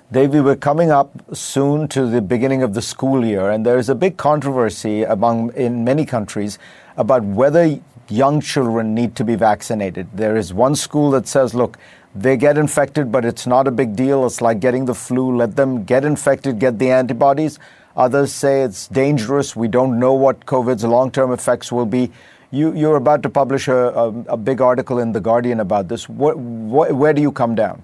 Devi, 0.10 0.40
we're 0.40 0.56
coming 0.56 0.90
up 0.90 1.12
soon 1.36 1.90
to 1.90 2.06
the 2.06 2.22
beginning 2.22 2.64
of 2.64 2.74
the 2.74 2.82
school 2.82 3.26
year, 3.26 3.50
and 3.50 3.66
there 3.66 3.78
is 3.78 3.90
a 3.90 3.96
big 3.96 4.16
controversy 4.16 5.04
among 5.04 5.54
in 5.54 5.84
many 5.84 6.06
countries 6.06 6.58
about 6.98 7.24
whether 7.24 7.80
young 8.10 8.42
children 8.42 8.94
need 8.94 9.16
to 9.16 9.24
be 9.24 9.36
vaccinated. 9.36 10.08
There 10.14 10.36
is 10.36 10.54
one 10.54 10.76
school 10.76 11.12
that 11.12 11.28
says, 11.28 11.54
look, 11.54 11.78
they 12.16 12.36
get 12.36 12.58
infected, 12.58 13.12
but 13.12 13.26
it's 13.26 13.46
not 13.46 13.68
a 13.68 13.72
big 13.72 13.96
deal. 13.96 14.26
It's 14.26 14.42
like 14.42 14.60
getting 14.60 14.86
the 14.86 14.96
flu. 14.96 15.36
Let 15.36 15.56
them 15.56 15.84
get 15.84 16.04
infected, 16.04 16.60
get 16.60 16.80
the 16.80 16.90
antibodies. 16.90 17.60
Others 17.96 18.32
say 18.32 18.62
it's 18.62 18.88
dangerous. 18.88 19.56
We 19.56 19.68
don't 19.68 20.00
know 20.00 20.14
what 20.14 20.46
COVID's 20.46 20.84
long 20.84 21.12
term 21.12 21.32
effects 21.32 21.72
will 21.72 21.86
be. 21.86 22.12
You, 22.50 22.74
you're 22.74 22.96
about 22.96 23.24
to 23.24 23.30
publish 23.30 23.68
a, 23.68 23.76
a, 23.76 24.08
a, 24.30 24.38
big 24.38 24.62
article 24.62 25.00
in 25.00 25.12
The 25.12 25.20
Guardian 25.20 25.60
about 25.60 25.90
this. 25.90 26.08
What, 26.08 26.38
what, 26.38 26.94
where 26.94 27.12
do 27.12 27.22
you 27.22 27.32
come 27.32 27.56
down? 27.56 27.84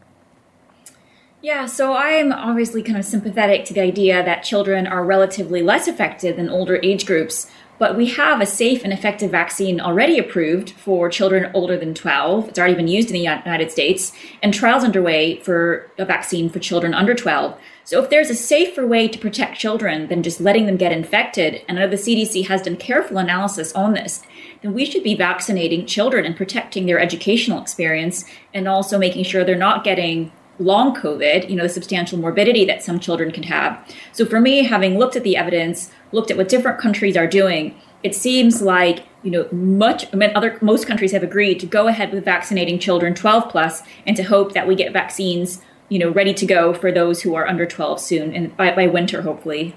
Yeah, 1.42 1.66
so 1.66 1.94
I'm 1.94 2.32
obviously 2.32 2.82
kind 2.82 2.98
of 2.98 3.04
sympathetic 3.04 3.66
to 3.66 3.74
the 3.74 3.82
idea 3.82 4.24
that 4.24 4.44
children 4.44 4.88
are 4.88 5.04
relatively 5.04 5.62
less 5.62 5.90
affected 5.90 6.38
than 6.38 6.48
older 6.48 6.80
age 6.82 7.06
groups, 7.06 7.52
but 7.84 7.98
we 7.98 8.06
have 8.06 8.40
a 8.40 8.46
safe 8.46 8.86
and 8.86 8.94
effective 8.94 9.30
vaccine 9.30 9.82
already 9.82 10.18
approved 10.18 10.70
for 10.70 11.10
children 11.10 11.52
older 11.54 11.76
than 11.76 11.94
12. 11.94 12.48
It's 12.48 12.58
already 12.58 12.76
been 12.76 12.88
used 12.88 13.10
in 13.10 13.14
the 13.14 13.20
United 13.20 13.72
States, 13.74 14.14
and 14.42 14.54
trials 14.54 14.86
underway 14.86 15.42
for 15.42 15.92
a 15.98 16.06
vaccine 16.06 16.50
for 16.50 16.60
children 16.60 16.94
under 16.94 17.14
12. 17.14 17.60
So 17.84 18.02
if 18.02 18.10
there's 18.10 18.30
a 18.30 18.36
safer 18.36 18.88
way 18.88 19.10
to 19.10 19.20
protect 19.20 19.60
children 19.60 20.08
than 20.08 20.24
just 20.24 20.40
letting 20.40 20.66
them 20.66 20.78
get 20.78 20.94
infected, 20.94 21.62
and 21.68 21.78
I 21.78 21.82
know 21.82 21.90
the 21.90 21.98
CDC 21.98 22.48
has 22.48 22.62
done 22.62 22.78
careful 22.78 23.18
analysis 23.18 23.74
on 23.74 23.96
this, 23.96 24.24
then 24.62 24.74
we 24.74 24.86
should 24.86 25.04
be 25.04 25.14
vaccinating 25.14 25.86
children 25.86 26.24
and 26.24 26.38
protecting 26.38 26.86
their 26.86 27.02
educational 27.02 27.62
experience 27.62 28.24
and 28.54 28.66
also 28.66 28.98
making 28.98 29.26
sure 29.26 29.44
they're 29.44 29.58
not 29.58 29.84
getting 29.84 30.32
long 30.60 30.96
COVID, 30.96 31.50
you 31.50 31.56
know, 31.56 31.64
the 31.64 31.70
substantial 31.70 32.20
morbidity 32.20 32.66
that 32.66 32.84
some 32.84 33.00
children 33.00 33.32
can 33.32 33.44
have. 33.44 33.80
So 34.12 34.26
for 34.26 34.40
me, 34.40 34.64
having 34.64 34.98
looked 35.00 35.16
at 35.16 35.24
the 35.24 35.36
evidence, 35.36 35.92
looked 36.12 36.32
at 36.32 36.38
what 36.38 36.50
different 36.50 36.80
countries 36.80 37.18
are 37.18 37.28
doing, 37.28 37.76
it 38.04 38.14
seems 38.14 38.62
like 38.62 39.04
you 39.24 39.32
know 39.32 39.48
much 39.52 40.06
I 40.14 40.18
mean, 40.18 40.32
other 40.36 40.58
most 40.62 40.86
countries 40.86 41.14
have 41.14 41.24
agreed 41.24 41.60
to 41.62 41.66
go 41.66 41.88
ahead 41.88 42.14
with 42.14 42.26
vaccinating 42.26 42.78
children 42.78 43.16
12 43.16 43.50
plus 43.50 43.82
and 44.06 44.16
to 44.18 44.24
hope 44.24 44.54
that 44.54 44.68
we 44.68 44.76
get 44.76 44.92
vaccines 44.94 45.62
you 45.90 45.98
know 45.98 46.10
ready 46.12 46.34
to 46.34 46.46
go 46.46 46.74
for 46.74 46.92
those 46.92 47.22
who 47.22 47.34
are 47.34 47.48
under 47.48 47.66
12 47.66 48.00
soon 48.00 48.36
and 48.36 48.56
by, 48.58 48.76
by 48.76 48.88
winter 48.88 49.22
hopefully 49.22 49.76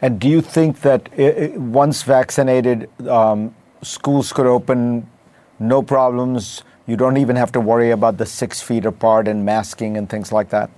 and 0.00 0.20
do 0.20 0.28
you 0.28 0.40
think 0.40 0.80
that 0.80 1.08
it, 1.16 1.52
once 1.56 2.02
vaccinated 2.02 2.90
um, 3.08 3.54
schools 3.82 4.32
could 4.32 4.46
open 4.46 5.08
no 5.60 5.80
problems 5.82 6.64
you 6.86 6.96
don't 6.96 7.16
even 7.16 7.36
have 7.36 7.52
to 7.52 7.60
worry 7.60 7.90
about 7.90 8.18
the 8.18 8.26
six 8.26 8.60
feet 8.60 8.84
apart 8.84 9.28
and 9.28 9.44
masking 9.44 9.96
and 9.96 10.08
things 10.08 10.32
like 10.32 10.50
that? 10.50 10.70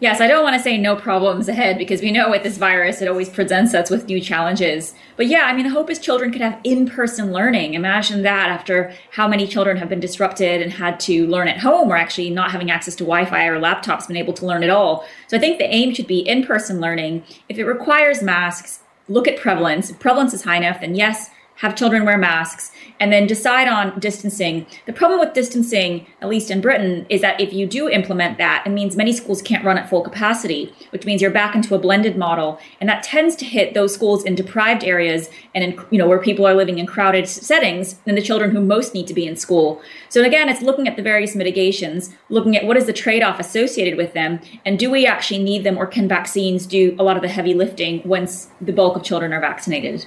Yes, 0.00 0.20
I 0.20 0.26
don't 0.26 0.42
want 0.42 0.56
to 0.56 0.62
say 0.62 0.76
no 0.76 0.96
problems 0.96 1.48
ahead 1.48 1.78
because 1.78 2.02
we 2.02 2.10
know 2.10 2.28
with 2.28 2.42
this 2.42 2.58
virus 2.58 3.00
it 3.00 3.08
always 3.08 3.30
presents 3.30 3.72
us 3.74 3.88
with 3.88 4.06
new 4.06 4.20
challenges. 4.20 4.92
But 5.16 5.28
yeah, 5.28 5.44
I 5.44 5.54
mean, 5.54 5.64
the 5.64 5.72
hope 5.72 5.88
is 5.88 6.00
children 6.00 6.32
could 6.32 6.40
have 6.40 6.60
in 6.64 6.86
person 6.86 7.32
learning. 7.32 7.74
Imagine 7.74 8.22
that 8.22 8.50
after 8.50 8.92
how 9.12 9.28
many 9.28 9.46
children 9.46 9.76
have 9.76 9.88
been 9.88 10.00
disrupted 10.00 10.60
and 10.60 10.72
had 10.72 10.98
to 11.00 11.26
learn 11.28 11.46
at 11.46 11.58
home 11.58 11.90
or 11.90 11.96
actually 11.96 12.28
not 12.30 12.50
having 12.50 12.72
access 12.72 12.96
to 12.96 13.04
Wi 13.04 13.24
Fi 13.24 13.46
or 13.46 13.60
laptops, 13.60 14.08
been 14.08 14.16
able 14.16 14.34
to 14.34 14.44
learn 14.44 14.64
at 14.64 14.68
all. 14.68 15.06
So 15.28 15.36
I 15.36 15.40
think 15.40 15.58
the 15.58 15.72
aim 15.72 15.94
should 15.94 16.08
be 16.08 16.18
in 16.18 16.44
person 16.44 16.80
learning. 16.80 17.22
If 17.48 17.56
it 17.56 17.64
requires 17.64 18.20
masks, 18.20 18.80
look 19.08 19.28
at 19.28 19.38
prevalence. 19.38 19.90
If 19.90 20.00
prevalence 20.00 20.34
is 20.34 20.42
high 20.42 20.56
enough, 20.56 20.80
then 20.80 20.96
yes, 20.96 21.30
have 21.64 21.74
children 21.74 22.04
wear 22.04 22.18
masks, 22.18 22.70
and 23.00 23.10
then 23.10 23.26
decide 23.26 23.66
on 23.66 23.98
distancing. 23.98 24.66
The 24.86 24.92
problem 24.92 25.18
with 25.18 25.32
distancing, 25.32 26.06
at 26.20 26.28
least 26.28 26.50
in 26.50 26.60
Britain, 26.60 27.06
is 27.08 27.22
that 27.22 27.40
if 27.40 27.54
you 27.54 27.66
do 27.66 27.88
implement 27.88 28.36
that, 28.36 28.64
it 28.66 28.70
means 28.70 28.96
many 28.96 29.14
schools 29.14 29.40
can't 29.40 29.64
run 29.64 29.78
at 29.78 29.88
full 29.88 30.02
capacity, 30.02 30.74
which 30.90 31.06
means 31.06 31.22
you're 31.22 31.30
back 31.30 31.54
into 31.54 31.74
a 31.74 31.78
blended 31.78 32.18
model, 32.18 32.60
and 32.80 32.88
that 32.88 33.02
tends 33.02 33.34
to 33.36 33.46
hit 33.46 33.72
those 33.72 33.94
schools 33.94 34.24
in 34.24 34.34
deprived 34.34 34.84
areas 34.84 35.30
and 35.54 35.64
in 35.64 35.80
you 35.90 35.98
know 35.98 36.06
where 36.06 36.20
people 36.20 36.46
are 36.46 36.54
living 36.54 36.78
in 36.78 36.86
crowded 36.86 37.26
settings 37.26 37.98
and 38.06 38.16
the 38.16 38.22
children 38.22 38.50
who 38.50 38.60
most 38.60 38.92
need 38.92 39.06
to 39.06 39.14
be 39.14 39.26
in 39.26 39.34
school. 39.34 39.80
So 40.10 40.22
again, 40.22 40.50
it's 40.50 40.60
looking 40.60 40.86
at 40.86 40.96
the 40.96 41.02
various 41.02 41.34
mitigations, 41.34 42.14
looking 42.28 42.56
at 42.56 42.66
what 42.66 42.76
is 42.76 42.84
the 42.84 42.92
trade-off 42.92 43.40
associated 43.40 43.96
with 43.96 44.12
them, 44.12 44.40
and 44.66 44.78
do 44.78 44.90
we 44.90 45.06
actually 45.06 45.42
need 45.42 45.64
them, 45.64 45.78
or 45.78 45.86
can 45.86 46.06
vaccines 46.08 46.66
do 46.66 46.94
a 46.98 47.02
lot 47.02 47.16
of 47.16 47.22
the 47.22 47.28
heavy 47.28 47.54
lifting 47.54 48.02
once 48.04 48.48
the 48.60 48.72
bulk 48.72 48.96
of 48.96 49.02
children 49.02 49.32
are 49.32 49.40
vaccinated? 49.40 50.04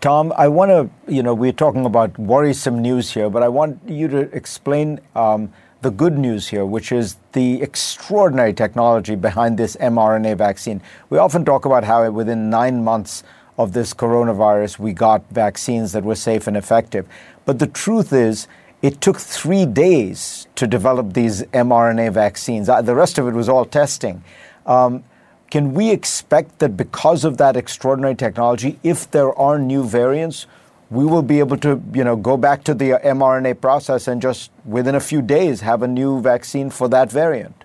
Tom, 0.00 0.32
I 0.36 0.46
want 0.46 0.70
to, 0.70 1.12
you 1.12 1.24
know, 1.24 1.34
we're 1.34 1.50
talking 1.50 1.84
about 1.84 2.16
worrisome 2.20 2.80
news 2.80 3.10
here, 3.10 3.28
but 3.28 3.42
I 3.42 3.48
want 3.48 3.80
you 3.84 4.06
to 4.06 4.18
explain 4.32 5.00
um, 5.16 5.52
the 5.82 5.90
good 5.90 6.16
news 6.16 6.46
here, 6.46 6.64
which 6.64 6.92
is 6.92 7.16
the 7.32 7.60
extraordinary 7.60 8.52
technology 8.52 9.16
behind 9.16 9.58
this 9.58 9.74
mRNA 9.76 10.36
vaccine. 10.36 10.80
We 11.10 11.18
often 11.18 11.44
talk 11.44 11.64
about 11.64 11.82
how 11.82 12.08
within 12.12 12.48
nine 12.48 12.84
months 12.84 13.24
of 13.58 13.72
this 13.72 13.92
coronavirus, 13.92 14.78
we 14.78 14.92
got 14.92 15.28
vaccines 15.30 15.90
that 15.92 16.04
were 16.04 16.14
safe 16.14 16.46
and 16.46 16.56
effective. 16.56 17.04
But 17.44 17.58
the 17.58 17.66
truth 17.66 18.12
is, 18.12 18.46
it 18.82 19.00
took 19.00 19.16
three 19.18 19.66
days 19.66 20.46
to 20.54 20.68
develop 20.68 21.14
these 21.14 21.42
mRNA 21.42 22.12
vaccines. 22.12 22.68
Uh, 22.68 22.82
the 22.82 22.94
rest 22.94 23.18
of 23.18 23.26
it 23.26 23.32
was 23.34 23.48
all 23.48 23.64
testing. 23.64 24.22
Um, 24.64 25.02
can 25.50 25.72
we 25.72 25.90
expect 25.90 26.58
that 26.58 26.76
because 26.76 27.24
of 27.24 27.38
that 27.38 27.56
extraordinary 27.56 28.14
technology, 28.14 28.78
if 28.82 29.10
there 29.10 29.32
are 29.38 29.58
new 29.58 29.82
variants, 29.82 30.46
we 30.90 31.04
will 31.04 31.22
be 31.22 31.38
able 31.38 31.56
to, 31.58 31.82
you 31.92 32.04
know, 32.04 32.16
go 32.16 32.36
back 32.36 32.64
to 32.64 32.74
the 32.74 32.90
mRNA 33.04 33.60
process 33.60 34.08
and 34.08 34.20
just 34.20 34.50
within 34.64 34.94
a 34.94 35.00
few 35.00 35.22
days 35.22 35.60
have 35.60 35.82
a 35.82 35.88
new 35.88 36.20
vaccine 36.20 36.70
for 36.70 36.88
that 36.88 37.10
variant? 37.10 37.64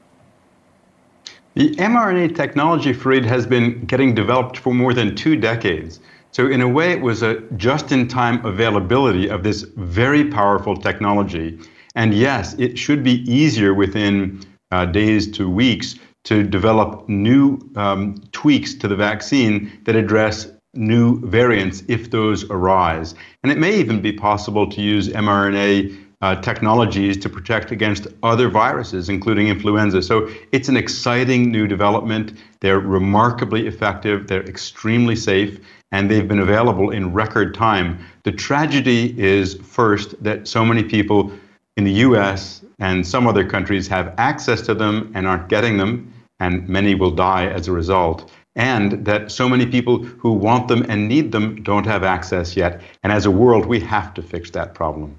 The 1.56 1.76
mRNA 1.76 2.36
technology, 2.36 2.94
Fareed, 2.94 3.26
has 3.26 3.46
been 3.46 3.86
getting 3.86 4.16
developed 4.16 4.58
for 4.58 4.74
more 4.74 4.94
than 4.94 5.16
two 5.16 5.36
decades. 5.36 6.00
So, 6.32 6.48
in 6.48 6.62
a 6.62 6.68
way, 6.68 6.94
it 6.94 7.02
was 7.02 7.22
a 7.22 7.42
just 7.58 7.92
in 7.92 8.08
time 8.08 8.44
availability 8.44 9.30
of 9.30 9.44
this 9.44 9.62
very 9.78 10.30
powerful 10.32 10.76
technology. 10.76 11.60
And 11.94 12.12
yes, 12.12 12.56
it 12.56 12.76
should 12.80 13.04
be 13.04 13.22
easier 13.32 13.76
within 13.76 14.42
uh, 14.72 14.86
days 14.86 15.30
to 15.34 15.48
weeks 15.48 16.00
to 16.24 16.44
develop 16.44 17.08
new 17.10 17.60
um, 17.76 18.16
tweaks 18.32 18.74
to 18.76 18.88
the 18.88 18.96
vaccine 18.96 19.72
that 19.84 19.96
address 19.96 20.48
new 20.74 21.20
variants 21.22 21.84
if 21.88 22.10
those 22.10 22.50
arise. 22.50 23.14
And 23.44 23.52
it 23.52 23.58
may 23.58 23.78
even 23.78 24.02
be 24.02 24.12
possible 24.12 24.70
to 24.70 24.82
use 24.82 25.10
mRNA 25.10 26.00
uh, 26.22 26.36
technologies 26.42 27.18
to 27.18 27.30
protect 27.30 27.72
against 27.72 28.08
other 28.24 28.48
viruses, 28.48 29.10
including 29.10 29.50
influenza. 29.50 30.02
So 30.02 30.30
it's 30.54 30.70
an 30.70 30.78
exciting 30.78 31.52
new 31.52 31.68
development. 31.68 32.40
They're 32.62 32.80
remarkably 32.80 33.68
effective, 33.68 34.28
they're 34.28 34.46
extremely 34.46 35.18
safe, 35.18 35.60
and 35.92 36.10
they've 36.10 36.28
been 36.28 36.40
available 36.40 36.92
in 36.92 37.12
record 37.12 37.54
time. 37.54 38.00
The 38.24 38.32
tragedy 38.32 39.14
is, 39.22 39.56
first, 39.56 40.22
that 40.24 40.48
so 40.48 40.64
many 40.64 40.84
people 40.84 41.32
in 41.76 41.84
the 41.84 41.92
US 41.92 42.64
and 42.80 43.06
some 43.06 43.28
other 43.28 43.46
countries 43.46 43.88
have 43.90 44.14
access 44.18 44.62
to 44.62 44.74
them 44.74 45.12
and 45.16 45.28
aren't 45.28 45.50
getting 45.50 45.78
them 45.78 46.13
and 46.44 46.68
many 46.68 46.94
will 46.94 47.12
die 47.12 47.48
as 47.48 47.68
a 47.68 47.72
result. 47.72 48.32
And 48.56 49.06
that 49.06 49.32
so 49.32 49.50
many 49.50 49.66
people 49.66 50.04
who 50.22 50.32
want 50.34 50.68
them 50.68 50.86
and 50.90 51.08
need 51.08 51.32
them 51.32 51.64
don't 51.64 51.88
have 51.94 52.04
access 52.04 52.56
yet. 52.56 52.82
And 53.02 53.12
as 53.12 53.26
a 53.26 53.32
world, 53.32 53.66
we 53.66 53.80
have 53.80 54.14
to 54.14 54.22
fix 54.22 54.52
that 54.52 54.76
problem. 54.76 55.16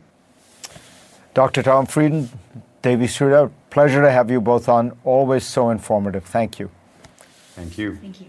Dr. 1.32 1.62
Tom 1.62 1.86
Frieden, 1.86 2.28
Devi 2.82 3.06
Sridhar, 3.06 3.50
pleasure 3.70 4.02
to 4.02 4.10
have 4.10 4.30
you 4.30 4.40
both 4.40 4.68
on. 4.68 4.96
Always 5.04 5.44
so 5.44 5.70
informative. 5.70 6.24
Thank 6.24 6.60
you. 6.60 6.70
Thank 7.56 7.76
you. 7.76 7.96
Thank 7.96 8.20
you. 8.20 8.26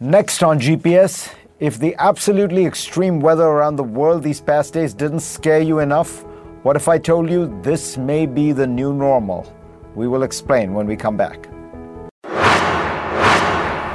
Next 0.00 0.42
on 0.42 0.58
GPS, 0.58 1.32
if 1.60 1.78
the 1.78 1.94
absolutely 1.98 2.64
extreme 2.64 3.20
weather 3.20 3.44
around 3.44 3.76
the 3.76 3.84
world 3.84 4.22
these 4.22 4.40
past 4.40 4.72
days 4.72 4.94
didn't 4.94 5.20
scare 5.20 5.60
you 5.60 5.78
enough, 5.78 6.24
what 6.64 6.74
if 6.74 6.88
I 6.88 6.98
told 6.98 7.30
you 7.30 7.40
this 7.62 7.96
may 7.96 8.26
be 8.26 8.52
the 8.52 8.66
new 8.66 8.92
normal? 8.92 9.40
We 9.94 10.08
will 10.08 10.22
explain 10.22 10.74
when 10.74 10.86
we 10.86 10.96
come 10.96 11.16
back. 11.16 11.48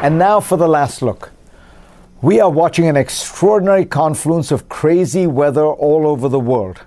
And 0.01 0.19
now 0.19 0.39
for 0.39 0.57
the 0.57 0.67
last 0.67 1.01
look. 1.01 1.31
We 2.21 2.39
are 2.39 2.49
watching 2.49 2.87
an 2.87 2.97
extraordinary 2.97 3.85
confluence 3.85 4.51
of 4.51 4.67
crazy 4.67 5.25
weather 5.25 5.65
all 5.65 6.05
over 6.05 6.27
the 6.27 6.39
world. 6.39 6.81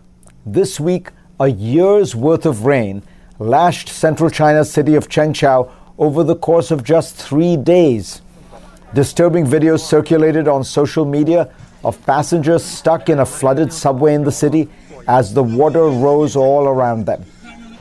This 0.44 0.78
week, 0.78 1.10
a 1.40 1.48
year's 1.48 2.14
worth 2.14 2.44
of 2.44 2.64
rain 2.66 3.02
lashed 3.38 3.88
central 3.88 4.28
China's 4.30 4.70
city 4.70 4.94
of 4.94 5.08
Zhengzhou 5.08 5.70
over 5.96 6.22
the 6.22 6.36
course 6.36 6.70
of 6.70 6.84
just 6.84 7.16
three 7.16 7.56
days. 7.56 8.20
Disturbing 8.94 9.46
videos 9.46 9.80
circulated 9.80 10.46
on 10.46 10.62
social 10.62 11.04
media 11.04 11.50
of 11.84 12.04
passengers 12.04 12.62
stuck 12.62 13.08
in 13.08 13.20
a 13.20 13.26
flooded 13.26 13.72
subway 13.72 14.14
in 14.14 14.22
the 14.22 14.32
city 14.32 14.68
as 15.08 15.32
the 15.32 15.42
water 15.42 15.84
rose 15.84 16.36
all 16.36 16.68
around 16.68 17.06
them. 17.06 17.24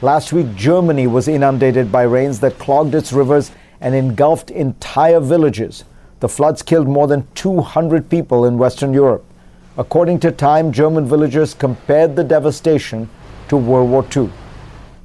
Last 0.01 0.31
week, 0.31 0.55
Germany 0.55 1.07
was 1.07 1.27
inundated 1.27 1.91
by 1.91 2.03
rains 2.03 2.39
that 2.39 2.59
clogged 2.59 2.95
its 2.95 3.11
rivers 3.11 3.51
and 3.81 3.95
engulfed 3.95 4.49
entire 4.51 5.19
villages. 5.19 5.83
The 6.19 6.29
floods 6.29 6.61
killed 6.63 6.87
more 6.87 7.07
than 7.07 7.27
200 7.35 8.09
people 8.09 8.45
in 8.45 8.57
Western 8.57 8.93
Europe. 8.93 9.23
According 9.77 10.19
to 10.21 10.31
Time, 10.31 10.71
German 10.71 11.05
villagers 11.05 11.53
compared 11.53 12.15
the 12.15 12.23
devastation 12.23 13.09
to 13.49 13.57
World 13.57 13.91
War 13.91 14.05
II. 14.15 14.31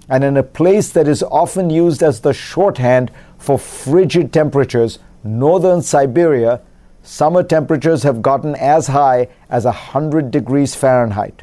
And 0.09 0.25
in 0.25 0.37
a 0.37 0.43
place 0.43 0.91
that 0.91 1.07
is 1.07 1.23
often 1.23 1.69
used 1.69 2.03
as 2.03 2.21
the 2.21 2.33
shorthand 2.33 3.11
for 3.39 3.59
frigid 3.59 4.33
temperatures, 4.33 4.99
northern 5.23 5.83
Siberia, 5.83 6.61
summer 7.03 7.43
temperatures 7.43 8.03
have 8.03 8.23
gotten 8.23 8.55
as 8.55 8.87
high 8.89 9.29
as 9.51 9.65
100 9.65 10.31
degrees 10.31 10.75
Fahrenheit. 10.75 11.43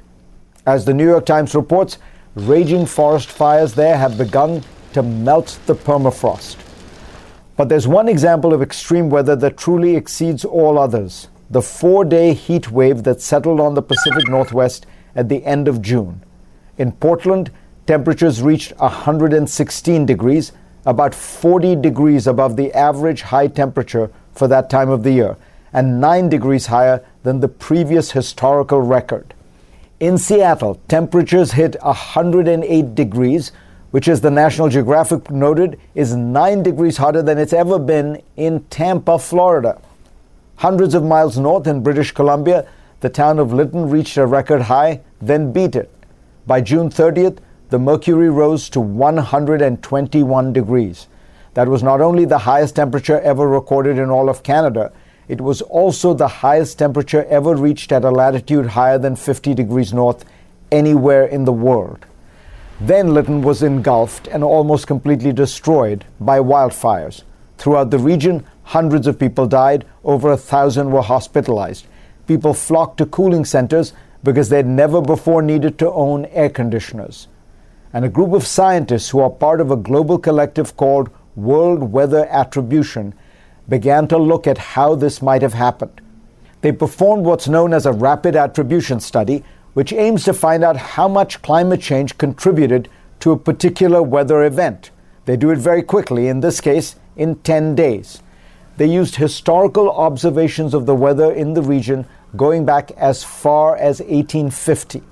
As 0.66 0.86
the 0.86 0.94
New 0.94 1.08
York 1.08 1.26
Times 1.26 1.54
reports, 1.54 1.98
raging 2.36 2.86
forest 2.86 3.30
fires 3.30 3.76
there 3.76 3.98
have 3.98 4.18
begun 4.18 4.64
to 4.94 5.04
melt 5.04 5.60
the 5.66 5.76
permafrost. 5.76 6.58
But 7.60 7.68
there's 7.68 7.90
one 7.90 8.08
example 8.08 8.54
of 8.54 8.62
extreme 8.62 9.10
weather 9.10 9.36
that 9.36 9.58
truly 9.58 9.98
exceeds 9.98 10.46
all 10.46 10.80
others 10.80 11.28
the 11.50 11.62
four 11.62 12.06
day 12.06 12.34
heat 12.34 12.72
wave 12.72 13.04
that 13.04 13.20
settled 13.20 13.60
on 13.60 13.74
the 13.74 13.82
Pacific 13.82 14.30
Northwest 14.30 14.86
at 15.14 15.28
the 15.28 15.44
end 15.44 15.68
of 15.68 15.82
June. 15.82 16.24
In 16.78 16.94
Portland, 16.94 17.52
temperatures 17.86 18.42
reached 18.42 18.72
116 18.78 20.06
degrees, 20.06 20.54
about 20.86 21.14
40 21.14 21.76
degrees 21.76 22.28
above 22.28 22.56
the 22.56 22.74
average 22.74 23.24
high 23.24 23.48
temperature 23.48 24.10
for 24.32 24.48
that 24.48 24.70
time 24.70 24.90
of 24.90 25.04
the 25.04 25.12
year, 25.12 25.36
and 25.74 26.00
9 26.00 26.30
degrees 26.30 26.68
higher 26.68 27.06
than 27.24 27.42
the 27.42 27.50
previous 27.50 28.12
historical 28.12 28.80
record. 28.80 29.34
In 30.00 30.18
Seattle, 30.18 30.80
temperatures 30.88 31.52
hit 31.52 31.76
108 31.82 32.96
degrees, 32.96 33.52
which, 33.92 34.08
as 34.08 34.22
the 34.22 34.32
National 34.32 34.70
Geographic 34.70 35.32
noted, 35.32 35.80
is 35.96 36.16
9 36.16 36.64
degrees 36.64 36.98
hotter 36.98 37.22
than 37.22 37.38
it's 37.38 37.54
ever 37.54 37.80
been 37.80 38.22
in 38.38 38.64
Tampa, 38.66 39.18
Florida. 39.18 39.82
Hundreds 40.58 40.94
of 40.94 41.04
miles 41.04 41.38
north 41.38 41.66
in 41.68 41.82
British 41.82 42.12
Columbia, 42.12 42.68
the 43.00 43.10
town 43.10 43.40
of 43.40 43.54
Lytton 43.54 43.90
reached 43.90 44.18
a 44.18 44.26
record 44.26 44.64
high, 44.64 45.02
then 45.22 45.52
beat 45.52 45.76
it. 45.76 45.90
By 46.46 46.62
June 46.62 46.90
30th, 46.90 47.40
the 47.70 47.80
mercury 47.80 48.30
rose 48.30 48.70
to 48.72 48.80
121 48.80 50.54
degrees. 50.54 51.08
That 51.54 51.68
was 51.68 51.82
not 51.82 52.02
only 52.02 52.26
the 52.26 52.40
highest 52.40 52.76
temperature 52.76 53.20
ever 53.22 53.48
recorded 53.48 53.98
in 53.98 54.10
all 54.10 54.30
of 54.30 54.44
Canada, 54.44 54.92
it 55.28 55.42
was 55.42 55.62
also 55.62 56.14
the 56.14 56.28
highest 56.28 56.80
temperature 56.80 57.26
ever 57.26 57.56
reached 57.56 57.92
at 57.92 58.04
a 58.04 58.12
latitude 58.12 58.66
higher 58.66 58.98
than 58.98 59.16
50 59.16 59.54
degrees 59.54 59.94
north 59.94 60.26
anywhere 60.72 61.26
in 61.26 61.46
the 61.46 61.54
world. 61.54 62.06
Then 62.82 63.14
Lytton 63.14 63.42
was 63.42 63.62
engulfed 63.62 64.28
and 64.28 64.44
almost 64.44 64.88
completely 64.88 65.34
destroyed 65.34 66.06
by 66.20 66.40
wildfires. 66.40 67.24
Throughout 67.58 67.92
the 67.92 68.00
region, 68.00 68.46
hundreds 68.64 69.06
of 69.06 69.20
people 69.20 69.48
died, 69.48 69.86
over 70.06 70.32
a 70.32 70.38
thousand 70.38 70.92
were 70.92 71.02
hospitalized. 71.02 71.88
People 72.26 72.54
flocked 72.54 72.98
to 73.00 73.06
cooling 73.06 73.44
centers 73.44 73.92
because 74.24 74.48
they'd 74.48 74.66
never 74.66 75.02
before 75.02 75.42
needed 75.42 75.78
to 75.80 75.92
own 75.92 76.26
air 76.28 76.50
conditioners. 76.50 77.28
And 77.92 78.06
a 78.06 78.10
group 78.10 78.32
of 78.34 78.48
scientists 78.48 79.10
who 79.10 79.20
are 79.20 79.30
part 79.30 79.60
of 79.60 79.72
a 79.72 79.76
global 79.76 80.18
collective 80.18 80.78
called 80.78 81.10
World 81.36 81.92
Weather 81.92 82.28
Attribution 82.28 83.14
began 83.68 84.08
to 84.08 84.18
look 84.18 84.48
at 84.48 84.58
how 84.58 84.96
this 84.96 85.22
might 85.22 85.42
have 85.42 85.54
happened. 85.54 86.00
They 86.62 86.72
performed 86.72 87.26
what's 87.26 87.48
known 87.48 87.74
as 87.74 87.86
a 87.86 87.92
rapid 87.92 88.36
attribution 88.36 89.00
study, 89.00 89.44
which 89.74 89.94
aims 89.94 90.24
to 90.24 90.34
find 90.34 90.64
out 90.64 90.78
how 90.78 91.08
much 91.08 91.42
climate 91.42 91.82
change 91.82 92.18
contributed 92.18 92.90
to 93.20 93.32
a 93.32 93.38
particular 93.38 94.02
weather 94.02 94.44
event. 94.44 94.92
They 95.26 95.38
do 95.38 95.52
it 95.52 95.60
very 95.60 95.84
quickly, 95.84 96.28
in 96.28 96.40
this 96.40 96.62
case, 96.62 96.96
in 97.16 97.36
10 97.36 97.76
days. 97.76 98.22
They 98.78 98.88
used 98.88 99.18
historical 99.18 99.92
observations 99.92 100.74
of 100.74 100.86
the 100.86 100.96
weather 100.96 101.32
in 101.32 101.54
the 101.54 101.62
region 101.62 102.06
going 102.36 102.66
back 102.66 102.92
as 102.92 103.24
far 103.24 103.76
as 103.76 104.00
1850. 104.00 105.04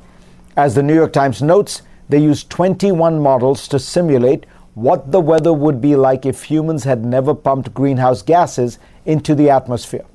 As 0.56 0.74
the 0.74 0.84
New 0.84 0.96
York 0.96 1.14
Times 1.14 1.42
notes, 1.42 1.82
they 2.10 2.20
used 2.20 2.50
21 2.50 3.20
models 3.20 3.68
to 3.68 3.80
simulate 3.80 4.46
what 4.74 5.12
the 5.12 5.20
weather 5.20 5.52
would 5.52 5.82
be 5.82 5.96
like 5.96 6.26
if 6.26 6.44
humans 6.44 6.84
had 6.84 7.04
never 7.04 7.34
pumped 7.34 7.74
greenhouse 7.74 8.22
gases 8.22 8.80
into 9.06 9.36
the 9.36 9.50
atmosphere. 9.50 10.06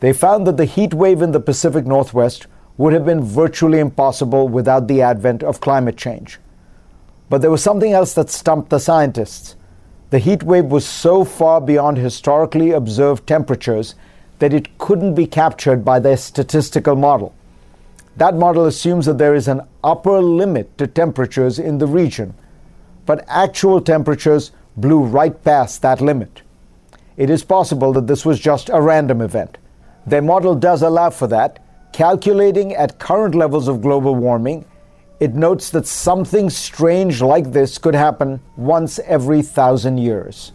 They 0.00 0.12
found 0.12 0.46
that 0.46 0.56
the 0.56 0.64
heat 0.64 0.92
wave 0.92 1.22
in 1.22 1.32
the 1.32 1.40
Pacific 1.40 1.86
Northwest 1.86 2.46
would 2.76 2.92
have 2.92 3.04
been 3.04 3.22
virtually 3.22 3.78
impossible 3.78 4.48
without 4.48 4.88
the 4.88 5.00
advent 5.00 5.42
of 5.42 5.60
climate 5.60 5.96
change. 5.96 6.38
But 7.30 7.40
there 7.40 7.50
was 7.50 7.62
something 7.62 7.92
else 7.92 8.14
that 8.14 8.30
stumped 8.30 8.70
the 8.70 8.80
scientists. 8.80 9.56
The 10.10 10.18
heat 10.18 10.42
wave 10.42 10.66
was 10.66 10.86
so 10.86 11.24
far 11.24 11.60
beyond 11.60 11.98
historically 11.98 12.72
observed 12.72 13.26
temperatures 13.26 13.94
that 14.38 14.52
it 14.52 14.76
couldn't 14.78 15.14
be 15.14 15.26
captured 15.26 15.84
by 15.84 15.98
their 16.00 16.16
statistical 16.16 16.96
model. 16.96 17.34
That 18.16 18.36
model 18.36 18.66
assumes 18.66 19.06
that 19.06 19.18
there 19.18 19.34
is 19.34 19.48
an 19.48 19.62
upper 19.82 20.20
limit 20.20 20.76
to 20.78 20.86
temperatures 20.86 21.58
in 21.58 21.78
the 21.78 21.86
region, 21.86 22.34
but 23.06 23.24
actual 23.28 23.80
temperatures 23.80 24.52
blew 24.76 25.02
right 25.02 25.42
past 25.44 25.82
that 25.82 26.00
limit. 26.00 26.42
It 27.16 27.30
is 27.30 27.44
possible 27.44 27.92
that 27.92 28.06
this 28.06 28.24
was 28.24 28.40
just 28.40 28.68
a 28.68 28.80
random 28.80 29.20
event. 29.20 29.58
Their 30.06 30.22
model 30.22 30.54
does 30.54 30.82
allow 30.82 31.10
for 31.10 31.26
that, 31.28 31.63
calculating 31.94 32.74
at 32.74 32.98
current 32.98 33.36
levels 33.36 33.68
of 33.68 33.80
global 33.80 34.16
warming. 34.16 34.64
It 35.20 35.34
notes 35.34 35.70
that 35.70 35.86
something 35.86 36.50
strange 36.50 37.22
like 37.22 37.52
this 37.52 37.78
could 37.78 37.94
happen 37.94 38.40
once 38.56 38.98
every 38.98 39.42
thousand 39.42 39.98
years. 39.98 40.50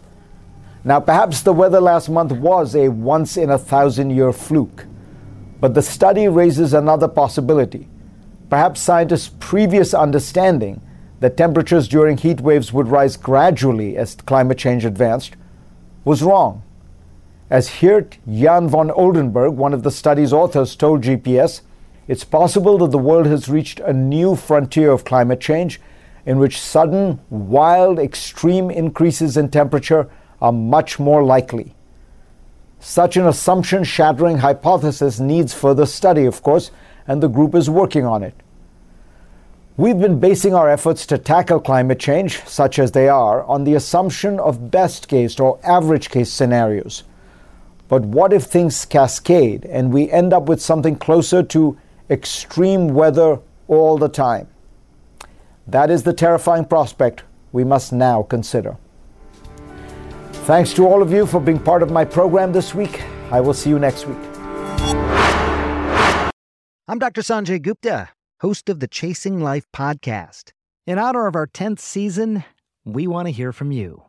Now, 0.83 0.99
perhaps 0.99 1.41
the 1.41 1.53
weather 1.53 1.79
last 1.79 2.09
month 2.09 2.33
was 2.33 2.75
a 2.75 2.89
once 2.89 3.37
in 3.37 3.49
a 3.49 3.57
thousand 3.57 4.09
year 4.09 4.33
fluke, 4.33 4.85
but 5.61 5.73
the 5.73 5.81
study 5.81 6.27
raises 6.27 6.73
another 6.73 7.07
possibility. 7.07 7.87
Perhaps 8.49 8.81
scientists' 8.81 9.31
previous 9.39 9.93
understanding 9.93 10.81
that 11.21 11.37
temperatures 11.37 11.87
during 11.87 12.17
heat 12.17 12.41
waves 12.41 12.73
would 12.73 12.89
rise 12.89 13.15
gradually 13.15 13.95
as 13.95 14.15
climate 14.15 14.57
change 14.57 14.83
advanced 14.83 15.37
was 16.03 16.21
wrong. 16.21 16.63
As 17.50 17.80
Geert 17.80 18.20
Jan 18.28 18.70
van 18.70 18.91
Oldenborgh, 18.91 19.56
one 19.56 19.74
of 19.74 19.82
the 19.82 19.89
study's 19.89 20.32
authors, 20.32 20.76
told 20.76 21.02
GPS, 21.02 21.62
it's 22.08 22.24
possible 22.24 22.78
that 22.78 22.91
the 22.91 23.00
world 23.00 23.26
has 23.26 23.50
reached 23.50 23.80
a 23.80 23.91
new 23.91 24.36
frontier 24.36 24.91
of 24.91 25.04
climate 25.04 25.39
change 25.39 25.82
in 26.28 26.38
which 26.38 26.60
sudden, 26.60 27.20
wild, 27.32 27.97
extreme 27.97 28.70
increases 28.70 29.36
in 29.36 29.50
temperature 29.50 30.08
are 30.39 30.52
much 30.52 31.00
more 31.00 31.24
likely. 31.24 31.74
Such 32.80 33.18
an 33.18 33.26
assumption 33.26 33.84
shattering 33.84 34.38
hypothesis 34.38 35.20
needs 35.20 35.52
further 35.52 35.88
study, 35.88 36.26
of 36.26 36.43
course, 36.43 36.70
and 37.08 37.22
the 37.22 37.28
group 37.28 37.56
is 37.56 37.68
working 37.68 38.06
on 38.06 38.22
it. 38.22 38.36
We've 39.76 40.00
been 40.00 40.20
basing 40.20 40.54
our 40.54 40.70
efforts 40.70 41.08
to 41.08 41.18
tackle 41.18 41.62
climate 41.62 42.00
change, 42.00 42.43
such 42.45 42.78
as 42.78 42.91
they 42.91 43.10
are, 43.10 43.43
on 43.45 43.64
the 43.64 43.74
assumption 43.74 44.39
of 44.39 44.70
best 44.70 45.08
case 45.08 45.39
or 45.39 45.60
average 45.64 46.10
case 46.12 46.32
scenarios. 46.32 47.06
But 47.89 48.03
what 48.03 48.31
if 48.31 48.43
things 48.43 48.85
cascade 48.85 49.65
and 49.65 49.91
we 49.91 50.09
end 50.09 50.31
up 50.31 50.43
with 50.43 50.61
something 50.61 50.95
closer 50.95 51.43
to 51.43 51.77
extreme 52.09 52.93
weather 52.93 53.39
all 53.67 53.97
the 53.97 54.07
time? 54.07 54.47
That 55.67 55.89
is 55.89 56.03
the 56.03 56.13
terrifying 56.13 56.63
prospect 56.63 57.23
we 57.51 57.65
must 57.65 57.91
now 57.91 58.23
consider. 58.23 58.77
Thanks 60.47 60.73
to 60.75 60.87
all 60.87 61.01
of 61.01 61.11
you 61.11 61.25
for 61.25 61.41
being 61.41 61.59
part 61.59 61.83
of 61.83 61.91
my 61.91 62.05
program 62.05 62.53
this 62.53 62.73
week. 62.73 63.03
I 63.29 63.41
will 63.41 63.53
see 63.53 63.69
you 63.69 63.79
next 63.79 64.07
week. 64.07 64.17
I'm 66.87 66.99
Dr. 66.99 67.21
Sanjay 67.21 67.61
Gupta 67.61 68.09
host 68.39 68.69
of 68.69 68.79
the 68.79 68.87
Chasing 68.87 69.41
Life 69.41 69.65
podcast. 69.75 70.53
In 70.87 70.97
honor 70.97 71.27
of 71.27 71.35
our 71.35 71.45
10th 71.47 71.79
season, 71.79 72.45
we 72.85 73.05
want 73.05 73.27
to 73.27 73.33
hear 73.33 73.51
from 73.51 73.73
you. 73.73 74.09